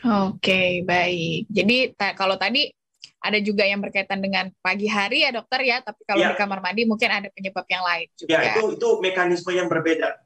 Oke, 0.00 0.40
okay, 0.40 0.70
baik. 0.80 1.50
Jadi 1.52 1.92
kalau 2.16 2.40
tadi 2.40 2.72
ada 3.20 3.36
juga 3.44 3.68
yang 3.68 3.84
berkaitan 3.84 4.24
dengan 4.24 4.48
pagi 4.64 4.88
hari 4.88 5.28
ya 5.28 5.30
dokter 5.30 5.60
ya, 5.60 5.84
tapi 5.84 6.00
kalau 6.08 6.24
ya. 6.24 6.32
di 6.32 6.36
kamar 6.40 6.64
mandi 6.64 6.88
mungkin 6.88 7.10
ada 7.12 7.28
penyebab 7.28 7.68
yang 7.68 7.84
lain 7.84 8.08
juga. 8.16 8.32
Ya, 8.32 8.56
itu 8.56 8.80
itu 8.80 8.88
mekanisme 9.04 9.52
yang 9.52 9.68
berbeda. 9.68 10.16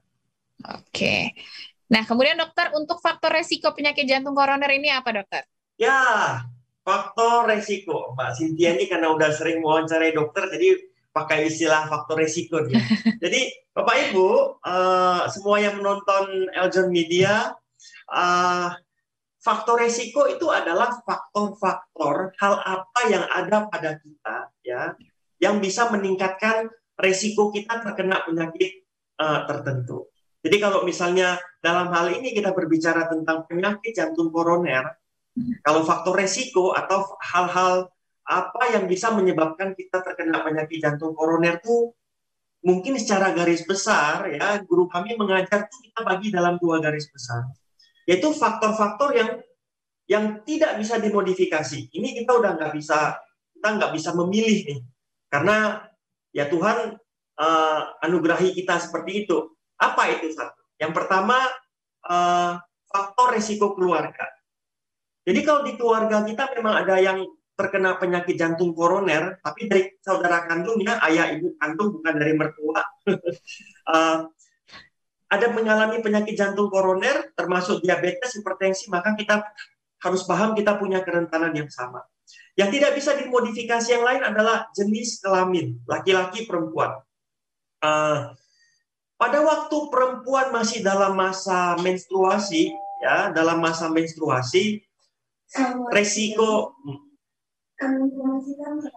Oke. 0.63 1.35
Nah, 1.91 2.03
kemudian 2.09 2.41
dokter, 2.41 2.73
untuk 2.73 2.99
faktor 3.03 3.35
resiko 3.35 3.75
penyakit 3.77 4.09
jantung 4.09 4.33
koroner 4.33 4.71
ini 4.73 4.89
apa 4.89 5.13
dokter? 5.13 5.43
Ya, 5.77 6.41
faktor 6.87 7.51
resiko. 7.51 8.15
Mbak 8.17 8.31
Cynthia 8.39 8.73
ini 8.79 8.89
karena 8.89 9.13
udah 9.13 9.31
sering 9.35 9.61
wawancarai 9.61 10.17
dokter, 10.17 10.49
jadi 10.49 10.81
pakai 11.13 11.47
istilah 11.51 11.87
faktor 11.87 12.25
resiko 12.25 12.65
dia. 12.65 12.81
jadi, 13.23 13.53
Bapak 13.77 14.11
Ibu, 14.11 14.29
uh, 14.65 15.29
semua 15.29 15.61
yang 15.61 15.77
menonton 15.79 16.49
Eljon 16.57 16.89
Media, 16.89 17.53
uh, 18.09 18.73
faktor 19.45 19.85
resiko 19.85 20.25
itu 20.25 20.49
adalah 20.49 21.05
faktor-faktor 21.05 22.33
hal 22.41 22.55
apa 22.65 23.01
yang 23.13 23.25
ada 23.29 23.69
pada 23.69 24.01
kita, 24.01 24.37
ya, 24.65 24.97
yang 25.37 25.61
bisa 25.61 25.93
meningkatkan 25.93 26.73
resiko 26.97 27.53
kita 27.53 27.85
terkena 27.85 28.25
penyakit 28.25 28.89
uh, 29.21 29.45
tertentu. 29.45 30.09
Jadi 30.45 30.57
kalau 30.61 30.85
misalnya 30.85 31.41
dalam 31.65 31.89
hal 31.89 32.13
ini 32.13 32.37
kita 32.37 32.53
berbicara 32.53 33.09
tentang 33.09 33.49
penyakit 33.49 33.97
jantung 33.97 34.29
koroner, 34.29 34.93
kalau 35.65 35.89
faktor 35.89 36.21
resiko 36.21 36.77
atau 36.77 37.17
hal-hal 37.25 37.89
apa 38.29 38.63
yang 38.77 38.85
bisa 38.85 39.09
menyebabkan 39.09 39.73
kita 39.73 40.05
terkena 40.05 40.45
penyakit 40.45 40.85
jantung 40.85 41.17
koroner 41.17 41.61
itu 41.61 41.93
mungkin 42.65 42.97
secara 42.97 43.37
garis 43.37 43.61
besar 43.69 44.25
ya 44.33 44.57
guru 44.65 44.89
kami 44.89 45.13
mengajar 45.21 45.69
itu 45.69 45.77
kita 45.89 46.01
bagi 46.05 46.29
dalam 46.29 46.61
dua 46.61 46.77
garis 46.77 47.09
besar. 47.09 47.49
Yaitu 48.05 48.29
faktor-faktor 48.37 49.17
yang 49.17 49.31
yang 50.05 50.25
tidak 50.45 50.77
bisa 50.77 51.01
dimodifikasi. 51.01 51.89
Ini 51.89 52.09
kita 52.21 52.37
udah 52.37 52.61
nggak 52.61 52.73
bisa 52.77 53.17
kita 53.57 53.69
nggak 53.81 53.93
bisa 53.97 54.13
memilih 54.13 54.61
nih. 54.69 54.81
Karena 55.33 55.81
ya 56.37 56.53
Tuhan 56.53 57.01
uh, 57.41 57.81
anugerahi 58.05 58.53
kita 58.53 58.77
seperti 58.77 59.25
itu 59.25 59.54
apa 59.79 60.03
itu 60.15 60.31
satu? 60.35 60.63
Yang 60.79 60.93
pertama 60.95 61.39
uh, 62.07 62.61
faktor 62.89 63.35
resiko 63.35 63.75
keluarga. 63.75 64.27
Jadi 65.25 65.41
kalau 65.41 65.65
di 65.65 65.75
keluarga 65.75 66.21
kita 66.23 66.53
memang 66.53 66.85
ada 66.85 67.01
yang 67.01 67.25
terkena 67.55 67.97
penyakit 67.97 68.35
jantung 68.35 68.75
koroner, 68.75 69.39
tapi 69.41 69.71
dari 69.71 69.95
saudara 70.03 70.45
kandungnya, 70.45 70.99
ayah 71.07 71.31
ibu 71.33 71.55
kandung 71.57 71.99
bukan 71.99 72.15
dari 72.19 72.35
mertua, 72.35 72.83
uh, 73.89 74.19
ada 75.35 75.47
mengalami 75.51 76.03
penyakit 76.03 76.35
jantung 76.35 76.69
koroner, 76.69 77.31
termasuk 77.39 77.81
diabetes, 77.81 78.37
hipertensi, 78.37 78.91
maka 78.91 79.15
kita 79.15 79.43
harus 80.03 80.23
paham 80.29 80.53
kita 80.53 80.77
punya 80.77 81.01
kerentanan 81.01 81.55
yang 81.55 81.71
sama. 81.71 82.05
Yang 82.55 82.79
tidak 82.79 82.93
bisa 82.99 83.11
dimodifikasi 83.19 83.89
yang 83.91 84.05
lain 84.05 84.23
adalah 84.23 84.69
jenis 84.75 85.23
kelamin, 85.23 85.79
laki-laki, 85.89 86.47
perempuan. 86.47 87.03
Uh, 87.83 88.35
pada 89.15 89.39
waktu 89.41 89.77
perempuan 89.89 90.51
masih 90.51 90.83
dalam 90.83 91.15
masa 91.15 91.79
menstruasi, 91.79 92.75
ya, 93.01 93.31
dalam 93.31 93.63
masa 93.63 93.87
menstruasi, 93.89 94.83
resiko 95.95 96.75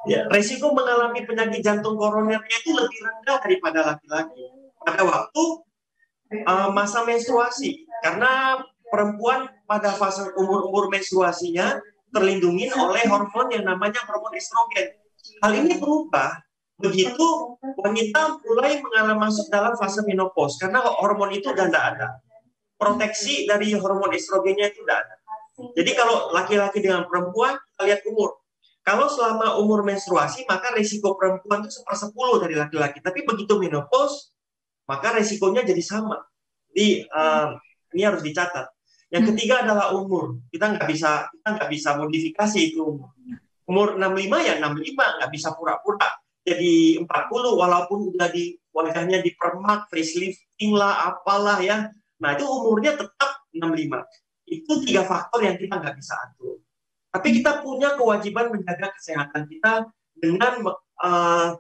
ya, 0.10 0.26
resiko 0.32 0.74
mengalami 0.74 1.22
penyakit 1.26 1.62
jantung 1.62 1.98
koronernya 1.98 2.58
itu 2.64 2.74
lebih 2.74 3.00
rendah 3.04 3.38
daripada 3.42 3.80
laki-laki. 3.94 4.44
Pada 4.82 5.04
waktu 5.04 5.44
uh, 6.48 6.70
masa 6.72 7.04
menstruasi. 7.04 7.86
Karena 8.02 8.62
perempuan 8.88 9.50
pada 9.68 9.92
fase 9.94 10.24
umur-umur 10.38 10.88
menstruasinya 10.88 11.82
terlindungi 12.14 12.72
oleh 12.72 13.04
hormon 13.10 13.52
yang 13.52 13.68
namanya 13.68 14.00
hormon 14.08 14.34
estrogen. 14.38 14.96
Hal 15.44 15.52
ini 15.54 15.76
berubah 15.76 16.47
begitu 16.78 17.58
wanita 17.82 18.38
mulai 18.46 18.78
mengalami 18.78 19.26
masuk 19.26 19.50
dalam 19.50 19.74
fase 19.74 20.06
menopause 20.06 20.62
karena 20.62 20.82
hormon 20.82 21.34
itu 21.34 21.50
sudah 21.50 21.68
tidak 21.70 21.86
ada. 21.98 22.08
Proteksi 22.78 23.50
dari 23.50 23.74
hormon 23.74 24.14
estrogennya 24.14 24.70
itu 24.70 24.86
tidak 24.86 24.98
ada. 25.02 25.16
Jadi 25.74 25.92
kalau 25.98 26.30
laki-laki 26.30 26.86
dengan 26.86 27.10
perempuan, 27.10 27.58
kita 27.74 27.82
lihat 27.90 28.02
umur. 28.06 28.38
Kalau 28.86 29.10
selama 29.10 29.58
umur 29.58 29.82
menstruasi, 29.82 30.46
maka 30.46 30.70
risiko 30.78 31.18
perempuan 31.18 31.66
itu 31.66 31.82
sepersepuluh 31.82 32.38
dari 32.38 32.54
laki-laki. 32.54 33.02
Tapi 33.02 33.26
begitu 33.26 33.58
menopause, 33.58 34.38
maka 34.86 35.18
risikonya 35.18 35.66
jadi 35.66 35.82
sama. 35.82 36.22
Jadi 36.70 37.10
uh, 37.10 37.58
ini 37.98 38.06
harus 38.06 38.22
dicatat. 38.22 38.70
Yang 39.10 39.34
ketiga 39.34 39.66
adalah 39.66 39.98
umur. 39.98 40.38
Kita 40.54 40.78
nggak 40.78 40.86
bisa 40.86 41.26
kita 41.34 41.50
nggak 41.58 41.70
bisa 41.74 41.90
modifikasi 41.98 42.60
itu 42.62 42.80
umur. 42.86 43.10
Umur 43.68 43.88
65 43.98 44.48
ya 44.48 44.54
65, 44.62 44.94
nggak 44.94 45.32
bisa 45.34 45.50
pura-pura 45.58 46.08
jadi 46.48 47.04
40 47.04 47.60
walaupun 47.60 48.16
udah 48.16 48.32
di 48.32 48.56
wajahnya 48.72 49.20
dipermak, 49.20 49.92
facelifting 49.92 50.72
lah, 50.72 51.12
apalah 51.12 51.60
ya. 51.60 51.92
Nah 52.24 52.30
itu 52.40 52.48
umurnya 52.48 52.96
tetap 52.96 53.44
65. 53.52 54.08
Itu 54.48 54.80
tiga 54.88 55.04
faktor 55.04 55.44
yang 55.44 55.60
kita 55.60 55.76
nggak 55.76 55.96
bisa 56.00 56.16
atur. 56.16 56.64
Tapi 57.12 57.42
kita 57.42 57.60
punya 57.60 58.00
kewajiban 58.00 58.48
menjaga 58.48 58.96
kesehatan 58.96 59.44
kita 59.52 59.92
dengan 60.16 60.64
uh, 61.04 61.60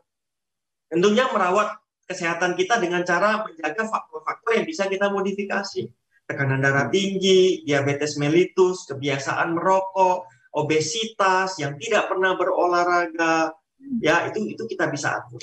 tentunya 0.88 1.28
merawat 1.36 1.76
kesehatan 2.08 2.56
kita 2.56 2.80
dengan 2.80 3.04
cara 3.04 3.44
menjaga 3.44 3.84
faktor-faktor 3.92 4.56
yang 4.56 4.66
bisa 4.66 4.88
kita 4.88 5.12
modifikasi. 5.12 5.92
Tekanan 6.28 6.64
darah 6.64 6.88
tinggi, 6.88 7.68
diabetes 7.68 8.16
mellitus, 8.16 8.88
kebiasaan 8.88 9.52
merokok, 9.52 10.28
obesitas, 10.56 11.60
yang 11.60 11.76
tidak 11.76 12.08
pernah 12.12 12.36
berolahraga, 12.36 13.52
ya 14.02 14.28
itu 14.30 14.54
itu 14.54 14.64
kita 14.68 14.90
bisa 14.92 15.20
atur. 15.20 15.42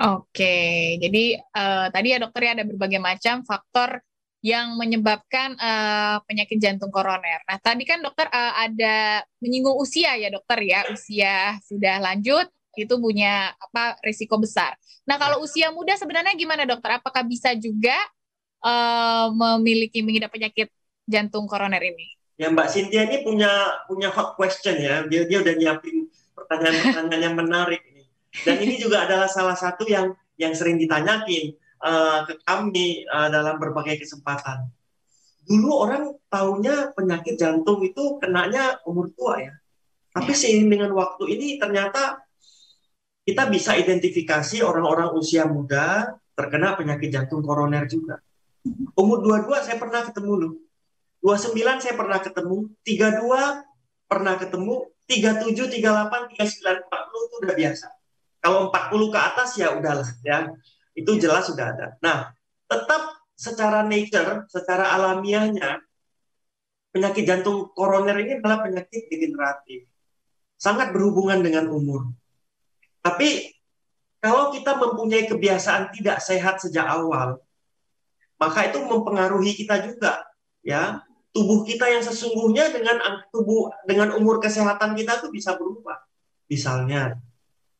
Oke, 0.00 0.96
jadi 0.96 1.36
uh, 1.52 1.92
tadi 1.92 2.14
ya 2.14 2.18
dokter 2.22 2.40
ya 2.46 2.52
ada 2.56 2.64
berbagai 2.64 3.00
macam 3.02 3.44
faktor 3.44 4.00
yang 4.40 4.80
menyebabkan 4.80 5.52
uh, 5.60 6.24
penyakit 6.24 6.56
jantung 6.56 6.88
koroner. 6.88 7.44
Nah 7.44 7.60
tadi 7.60 7.84
kan 7.84 8.00
dokter 8.00 8.24
uh, 8.32 8.56
ada 8.56 9.20
menyinggung 9.44 9.76
usia 9.76 10.16
ya 10.16 10.32
dokter 10.32 10.64
ya 10.64 10.88
usia 10.88 11.60
sudah 11.68 12.00
lanjut 12.00 12.48
itu 12.72 12.94
punya 12.96 13.52
apa 13.52 14.00
risiko 14.00 14.40
besar. 14.40 14.72
Nah 15.04 15.20
kalau 15.20 15.44
usia 15.44 15.68
muda 15.68 15.92
sebenarnya 16.00 16.32
gimana 16.32 16.64
dokter? 16.64 16.96
Apakah 16.96 17.20
bisa 17.20 17.52
juga 17.52 17.96
uh, 18.64 19.28
memiliki 19.36 20.00
mengidap 20.00 20.32
penyakit 20.32 20.72
jantung 21.04 21.44
koroner 21.44 21.82
ini? 21.84 22.08
Ya 22.40 22.48
Mbak 22.48 22.68
Cynthia 22.72 23.04
ini 23.04 23.20
punya 23.20 23.52
punya 23.84 24.08
hot 24.08 24.40
question 24.40 24.80
ya. 24.80 25.04
Dia 25.04 25.28
dia 25.28 25.44
udah 25.44 25.52
nyiapin 25.52 26.08
pertanyaan-pertanyaan 26.40 27.22
yang 27.22 27.36
menarik 27.36 27.82
ini. 27.92 28.04
Dan 28.46 28.56
ini 28.64 28.80
juga 28.80 29.04
adalah 29.04 29.28
salah 29.28 29.58
satu 29.58 29.84
yang 29.84 30.14
yang 30.40 30.56
sering 30.56 30.80
ditanyakin 30.80 31.52
uh, 31.84 32.24
ke 32.24 32.40
kami 32.46 33.04
uh, 33.08 33.28
dalam 33.28 33.60
berbagai 33.60 34.00
kesempatan. 34.00 34.72
Dulu 35.44 35.70
orang 35.72 36.04
tahunya 36.30 36.96
penyakit 36.96 37.36
jantung 37.36 37.82
itu 37.84 38.16
kenanya 38.22 38.80
umur 38.86 39.12
tua 39.12 39.42
ya. 39.42 39.54
Tapi 40.16 40.32
ya. 40.32 40.38
seiring 40.38 40.68
dengan 40.70 40.90
waktu 40.96 41.24
ini 41.28 41.58
ternyata 41.60 42.22
kita 43.26 43.46
bisa 43.52 43.76
identifikasi 43.76 44.64
orang-orang 44.64 45.12
usia 45.14 45.44
muda 45.44 46.16
terkena 46.32 46.72
penyakit 46.78 47.12
jantung 47.12 47.44
koroner 47.44 47.84
juga. 47.84 48.22
Umur 48.96 49.20
22 49.24 49.66
saya 49.66 49.76
pernah 49.76 50.00
ketemu 50.08 50.32
loh. 50.36 50.52
29 51.20 51.84
saya 51.84 51.94
pernah 52.00 52.16
ketemu, 52.16 52.56
32 52.80 54.08
pernah 54.08 54.34
ketemu, 54.40 54.88
37, 55.10 55.82
38, 55.82 56.38
39, 56.38 56.86
40 56.86 57.26
itu 57.26 57.36
udah 57.42 57.54
biasa. 57.58 57.86
Kalau 58.40 58.70
40 58.70 59.10
ke 59.10 59.18
atas 59.18 59.50
ya 59.58 59.74
udahlah 59.74 60.08
ya. 60.22 60.54
Itu 60.94 61.18
jelas 61.18 61.50
sudah 61.50 61.74
ada. 61.74 61.86
Nah, 61.98 62.30
tetap 62.70 63.18
secara 63.34 63.82
nature, 63.82 64.46
secara 64.46 64.94
alamiahnya 64.94 65.82
penyakit 66.94 67.24
jantung 67.26 67.70
koroner 67.74 68.18
ini 68.22 68.38
adalah 68.38 68.62
penyakit 68.62 69.10
degeneratif. 69.10 69.90
Sangat 70.60 70.92
berhubungan 70.94 71.40
dengan 71.40 71.66
umur. 71.72 72.12
Tapi 73.00 73.50
kalau 74.20 74.52
kita 74.52 74.76
mempunyai 74.76 75.24
kebiasaan 75.24 75.88
tidak 75.96 76.20
sehat 76.20 76.60
sejak 76.60 76.84
awal, 76.84 77.40
maka 78.36 78.68
itu 78.68 78.84
mempengaruhi 78.84 79.56
kita 79.56 79.80
juga, 79.88 80.20
ya. 80.60 81.00
Tubuh 81.30 81.62
kita 81.62 81.86
yang 81.86 82.02
sesungguhnya 82.02 82.74
dengan 82.74 82.98
tubuh 83.30 83.70
dengan 83.86 84.10
umur 84.18 84.42
kesehatan 84.42 84.98
kita 84.98 85.22
itu 85.22 85.30
bisa 85.30 85.54
berubah. 85.54 86.02
Misalnya, 86.50 87.14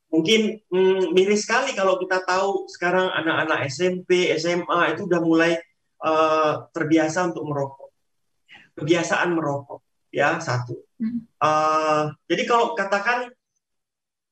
mungkin 0.07 0.63
hmm, 0.71 1.11
miris 1.11 1.43
sekali 1.43 1.75
kalau 1.75 1.99
kita 1.99 2.23
tahu 2.23 2.71
sekarang 2.71 3.11
anak-anak 3.11 3.67
SMP, 3.67 4.31
SMA 4.39 4.95
itu 4.95 5.11
udah 5.11 5.19
mulai 5.19 5.59
uh, 6.07 6.71
terbiasa 6.71 7.35
untuk 7.35 7.43
merokok. 7.51 7.91
Kebiasaan 8.79 9.35
merokok, 9.35 9.83
ya 10.15 10.39
satu. 10.39 10.79
Uh, 11.41 12.15
jadi 12.31 12.43
kalau 12.47 12.79
katakan 12.79 13.33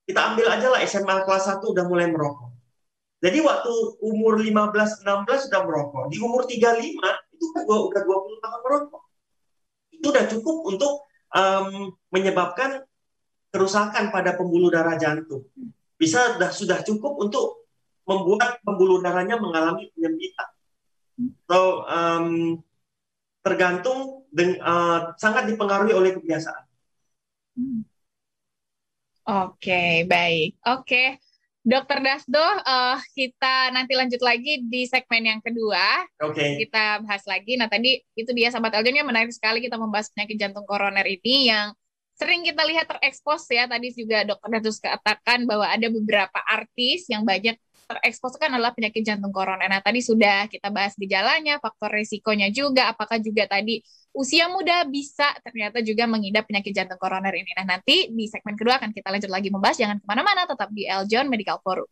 kita 0.08 0.20
ambil 0.32 0.46
aja 0.48 0.66
lah 0.72 0.80
SMA 0.86 1.16
kelas 1.28 1.52
1 1.52 1.60
udah 1.64 1.84
mulai 1.84 2.08
merokok. 2.08 2.48
Jadi 3.18 3.42
waktu 3.42 3.72
umur 3.98 4.38
15 4.38 5.02
16 5.02 5.50
sudah 5.50 5.60
merokok. 5.66 6.04
Di 6.08 6.16
umur 6.22 6.46
35 6.46 6.86
itu 7.34 7.46
kan 7.50 7.62
udah 7.66 8.02
20 8.06 8.44
tahun 8.44 8.60
merokok. 8.62 9.02
Itu 9.98 10.14
udah 10.14 10.24
cukup 10.30 10.56
untuk 10.70 10.92
um, 11.34 11.92
menyebabkan 12.14 12.86
kerusakan 13.50 14.14
pada 14.14 14.38
pembuluh 14.38 14.70
darah 14.70 14.94
jantung. 14.94 15.44
Bisa 15.98 16.38
sudah 16.38 16.50
sudah 16.54 16.78
cukup 16.86 17.18
untuk 17.18 17.66
membuat 18.06 18.62
pembuluh 18.62 19.02
darahnya 19.02 19.36
mengalami 19.36 19.90
penyempitan. 19.92 20.48
So 21.50 21.82
um, 21.90 22.62
tergantung 23.42 24.24
dengan, 24.30 24.62
uh, 24.62 25.00
sangat 25.18 25.50
dipengaruhi 25.50 25.92
oleh 25.92 26.14
kebiasaan. 26.14 26.64
Oke, 29.28 30.06
baik. 30.06 30.56
Oke. 30.64 31.18
Dokter 31.68 32.00
Dasdo, 32.00 32.40
uh, 32.40 32.96
kita 33.12 33.68
nanti 33.76 33.92
lanjut 33.92 34.24
lagi 34.24 34.64
di 34.64 34.88
segmen 34.88 35.20
yang 35.20 35.40
kedua. 35.44 36.00
Oke. 36.24 36.40
Okay. 36.40 36.50
Kita 36.64 37.04
bahas 37.04 37.28
lagi. 37.28 37.60
Nah 37.60 37.68
tadi 37.68 38.00
itu 38.16 38.30
dia 38.32 38.48
sahabat 38.48 38.80
Eljon 38.80 38.96
yang 38.96 39.04
menarik 39.04 39.28
sekali 39.28 39.60
kita 39.60 39.76
membahas 39.76 40.08
penyakit 40.16 40.40
jantung 40.40 40.64
koroner 40.64 41.04
ini 41.04 41.52
yang 41.52 41.76
sering 42.16 42.40
kita 42.40 42.64
lihat 42.64 42.88
terekspos 42.88 43.44
ya. 43.52 43.68
Tadi 43.68 43.92
juga 43.92 44.24
dokter 44.24 44.48
Dasdo 44.48 44.80
katakan 44.80 45.44
bahwa 45.44 45.68
ada 45.68 45.92
beberapa 45.92 46.40
artis 46.48 47.04
yang 47.12 47.28
banyak 47.28 47.60
terekspos 47.84 48.40
kan 48.40 48.48
adalah 48.48 48.72
penyakit 48.72 49.04
jantung 49.04 49.36
koroner. 49.36 49.68
Nah 49.68 49.84
tadi 49.84 50.00
sudah 50.00 50.48
kita 50.48 50.72
bahas 50.72 50.96
gejalanya, 50.96 51.60
faktor 51.60 51.92
resikonya 51.92 52.48
juga. 52.48 52.88
Apakah 52.96 53.20
juga 53.20 53.44
tadi 53.44 53.84
usia 54.14 54.48
muda 54.50 54.84
bisa 54.88 55.28
ternyata 55.44 55.80
juga 55.84 56.04
mengidap 56.08 56.48
penyakit 56.48 56.72
jantung 56.74 57.00
koroner 57.00 57.34
ini. 57.34 57.50
Nah, 57.56 57.78
nanti 57.78 58.12
di 58.12 58.24
segmen 58.28 58.56
kedua 58.56 58.80
akan 58.80 58.90
kita 58.92 59.08
lanjut 59.08 59.30
lagi 59.30 59.48
membahas. 59.48 59.76
Jangan 59.78 59.96
ke 60.00 60.06
mana-mana, 60.06 60.44
tetap 60.44 60.68
di 60.72 60.84
Eljon 60.86 61.26
Medical 61.28 61.58
Forum. 61.64 61.88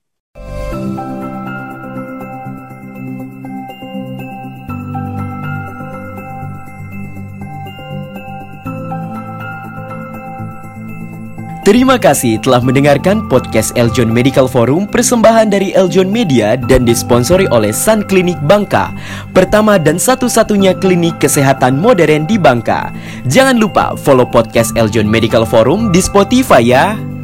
Terima 11.66 11.98
kasih 11.98 12.38
telah 12.46 12.62
mendengarkan 12.62 13.26
podcast 13.26 13.74
Eljon 13.74 14.06
Medical 14.06 14.46
Forum 14.46 14.86
persembahan 14.86 15.50
dari 15.50 15.74
Eljon 15.74 16.06
Media 16.06 16.54
dan 16.54 16.86
disponsori 16.86 17.50
oleh 17.50 17.74
Sun 17.74 18.06
Klinik 18.06 18.38
Bangka, 18.46 18.94
pertama 19.34 19.74
dan 19.74 19.98
satu-satunya 19.98 20.78
klinik 20.78 21.18
kesehatan 21.18 21.74
modern 21.74 22.22
di 22.22 22.38
Bangka. 22.38 22.94
Jangan 23.26 23.58
lupa 23.58 23.98
follow 23.98 24.30
podcast 24.30 24.78
Eljon 24.78 25.10
Medical 25.10 25.42
Forum 25.42 25.90
di 25.90 25.98
Spotify 25.98 26.62
ya. 26.62 27.15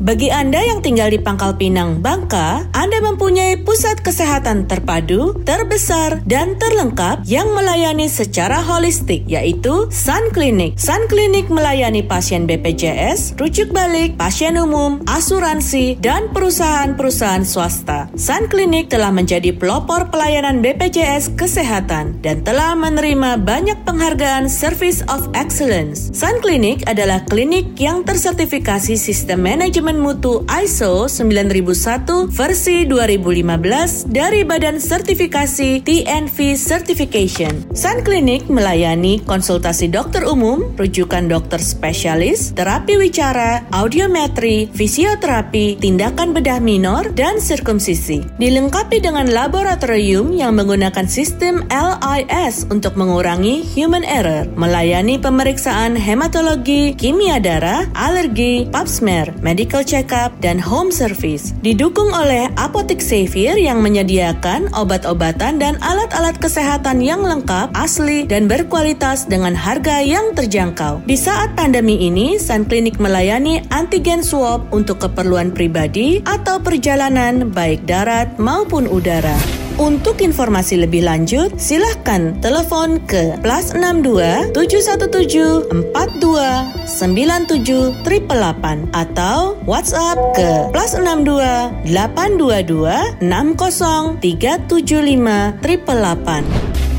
Bagi 0.00 0.32
Anda 0.32 0.64
yang 0.64 0.80
tinggal 0.80 1.12
di 1.12 1.20
Pangkal 1.20 1.60
Pinang, 1.60 2.00
Bangka, 2.00 2.64
Anda 2.72 3.04
mempunyai 3.04 3.60
pusat 3.60 4.00
kesehatan 4.00 4.64
terpadu, 4.64 5.36
terbesar, 5.44 6.24
dan 6.24 6.56
terlengkap 6.56 7.20
yang 7.28 7.52
melayani 7.52 8.08
secara 8.08 8.64
holistik, 8.64 9.28
yaitu 9.28 9.92
Sun 9.92 10.32
Clinic. 10.32 10.80
Sun 10.80 11.04
Clinic 11.12 11.52
melayani 11.52 12.00
pasien 12.00 12.48
BPJS, 12.48 13.36
rujuk 13.36 13.76
balik, 13.76 14.16
pasien 14.16 14.56
umum, 14.56 15.04
asuransi, 15.04 16.00
dan 16.00 16.32
perusahaan-perusahaan 16.32 17.44
swasta. 17.44 18.08
Sun 18.16 18.48
Clinic 18.48 18.88
telah 18.88 19.12
menjadi 19.12 19.52
pelopor 19.52 20.08
pelayanan 20.08 20.64
BPJS 20.64 21.36
kesehatan 21.36 22.24
dan 22.24 22.40
telah 22.40 22.72
menerima 22.72 23.36
banyak 23.36 23.76
penghargaan 23.84 24.48
Service 24.48 25.04
of 25.12 25.28
Excellence. 25.36 26.08
Sun 26.16 26.40
Clinic 26.40 26.88
adalah 26.88 27.20
klinik 27.28 27.76
yang 27.76 28.00
tersertifikasi 28.00 28.96
sistem 28.96 29.44
manajemen 29.44 29.89
Manajemen 29.90 30.22
Mutu 30.22 30.46
ISO 30.46 31.10
9001 31.10 32.30
versi 32.30 32.86
2015 32.86 34.06
dari 34.06 34.46
Badan 34.46 34.78
Sertifikasi 34.78 35.82
TNV 35.82 36.54
Certification. 36.54 37.50
Sun 37.74 38.06
Clinic 38.06 38.46
melayani 38.46 39.18
konsultasi 39.26 39.90
dokter 39.90 40.30
umum, 40.30 40.70
rujukan 40.78 41.26
dokter 41.26 41.58
spesialis, 41.58 42.54
terapi 42.54 43.02
wicara, 43.02 43.66
audiometri, 43.74 44.70
fisioterapi, 44.70 45.82
tindakan 45.82 46.38
bedah 46.38 46.62
minor, 46.62 47.10
dan 47.18 47.42
sirkumsisi. 47.42 48.22
Dilengkapi 48.38 49.02
dengan 49.02 49.26
laboratorium 49.26 50.30
yang 50.30 50.54
menggunakan 50.54 51.10
sistem 51.10 51.66
LIS 51.66 52.70
untuk 52.70 52.94
mengurangi 52.94 53.66
human 53.74 54.06
error, 54.06 54.46
melayani 54.54 55.18
pemeriksaan 55.18 55.98
hematologi, 55.98 56.94
kimia 56.94 57.42
darah, 57.42 57.90
alergi, 57.98 58.70
pap 58.70 58.86
smear, 58.86 59.34
medical 59.42 59.79
medical 59.80 59.88
check-up, 59.88 60.32
dan 60.44 60.60
home 60.60 60.92
service. 60.92 61.56
Didukung 61.64 62.12
oleh 62.12 62.52
Apotek 62.60 63.00
Xavier 63.00 63.56
yang 63.56 63.80
menyediakan 63.80 64.68
obat-obatan 64.76 65.56
dan 65.56 65.80
alat-alat 65.80 66.36
kesehatan 66.36 67.00
yang 67.00 67.24
lengkap, 67.24 67.72
asli, 67.72 68.28
dan 68.28 68.44
berkualitas 68.44 69.24
dengan 69.24 69.56
harga 69.56 70.04
yang 70.04 70.36
terjangkau. 70.36 71.00
Di 71.08 71.16
saat 71.16 71.56
pandemi 71.56 71.96
ini, 71.96 72.36
Sun 72.36 72.68
Clinic 72.68 73.00
melayani 73.00 73.64
antigen 73.72 74.20
swab 74.20 74.68
untuk 74.70 75.00
keperluan 75.00 75.52
pribadi 75.56 76.20
atau 76.28 76.60
perjalanan 76.60 77.48
baik 77.48 77.88
darat 77.88 78.36
maupun 78.36 78.84
udara. 78.84 79.59
Untuk 79.80 80.20
informasi 80.20 80.76
lebih 80.76 81.08
lanjut, 81.08 81.56
silahkan 81.56 82.36
telepon 82.44 83.00
ke 83.08 83.40
plus 83.40 83.72
62 83.72 84.52
717 84.52 85.72
42 85.96 86.84
97 86.84 88.04
888 88.04 88.92
atau 88.92 89.56
WhatsApp 89.64 90.20
ke 90.36 90.68
plus 90.68 90.92
62 91.00 91.96
822 91.96 93.24
60 93.24 94.20
375 94.20 95.64
888. 95.64 96.89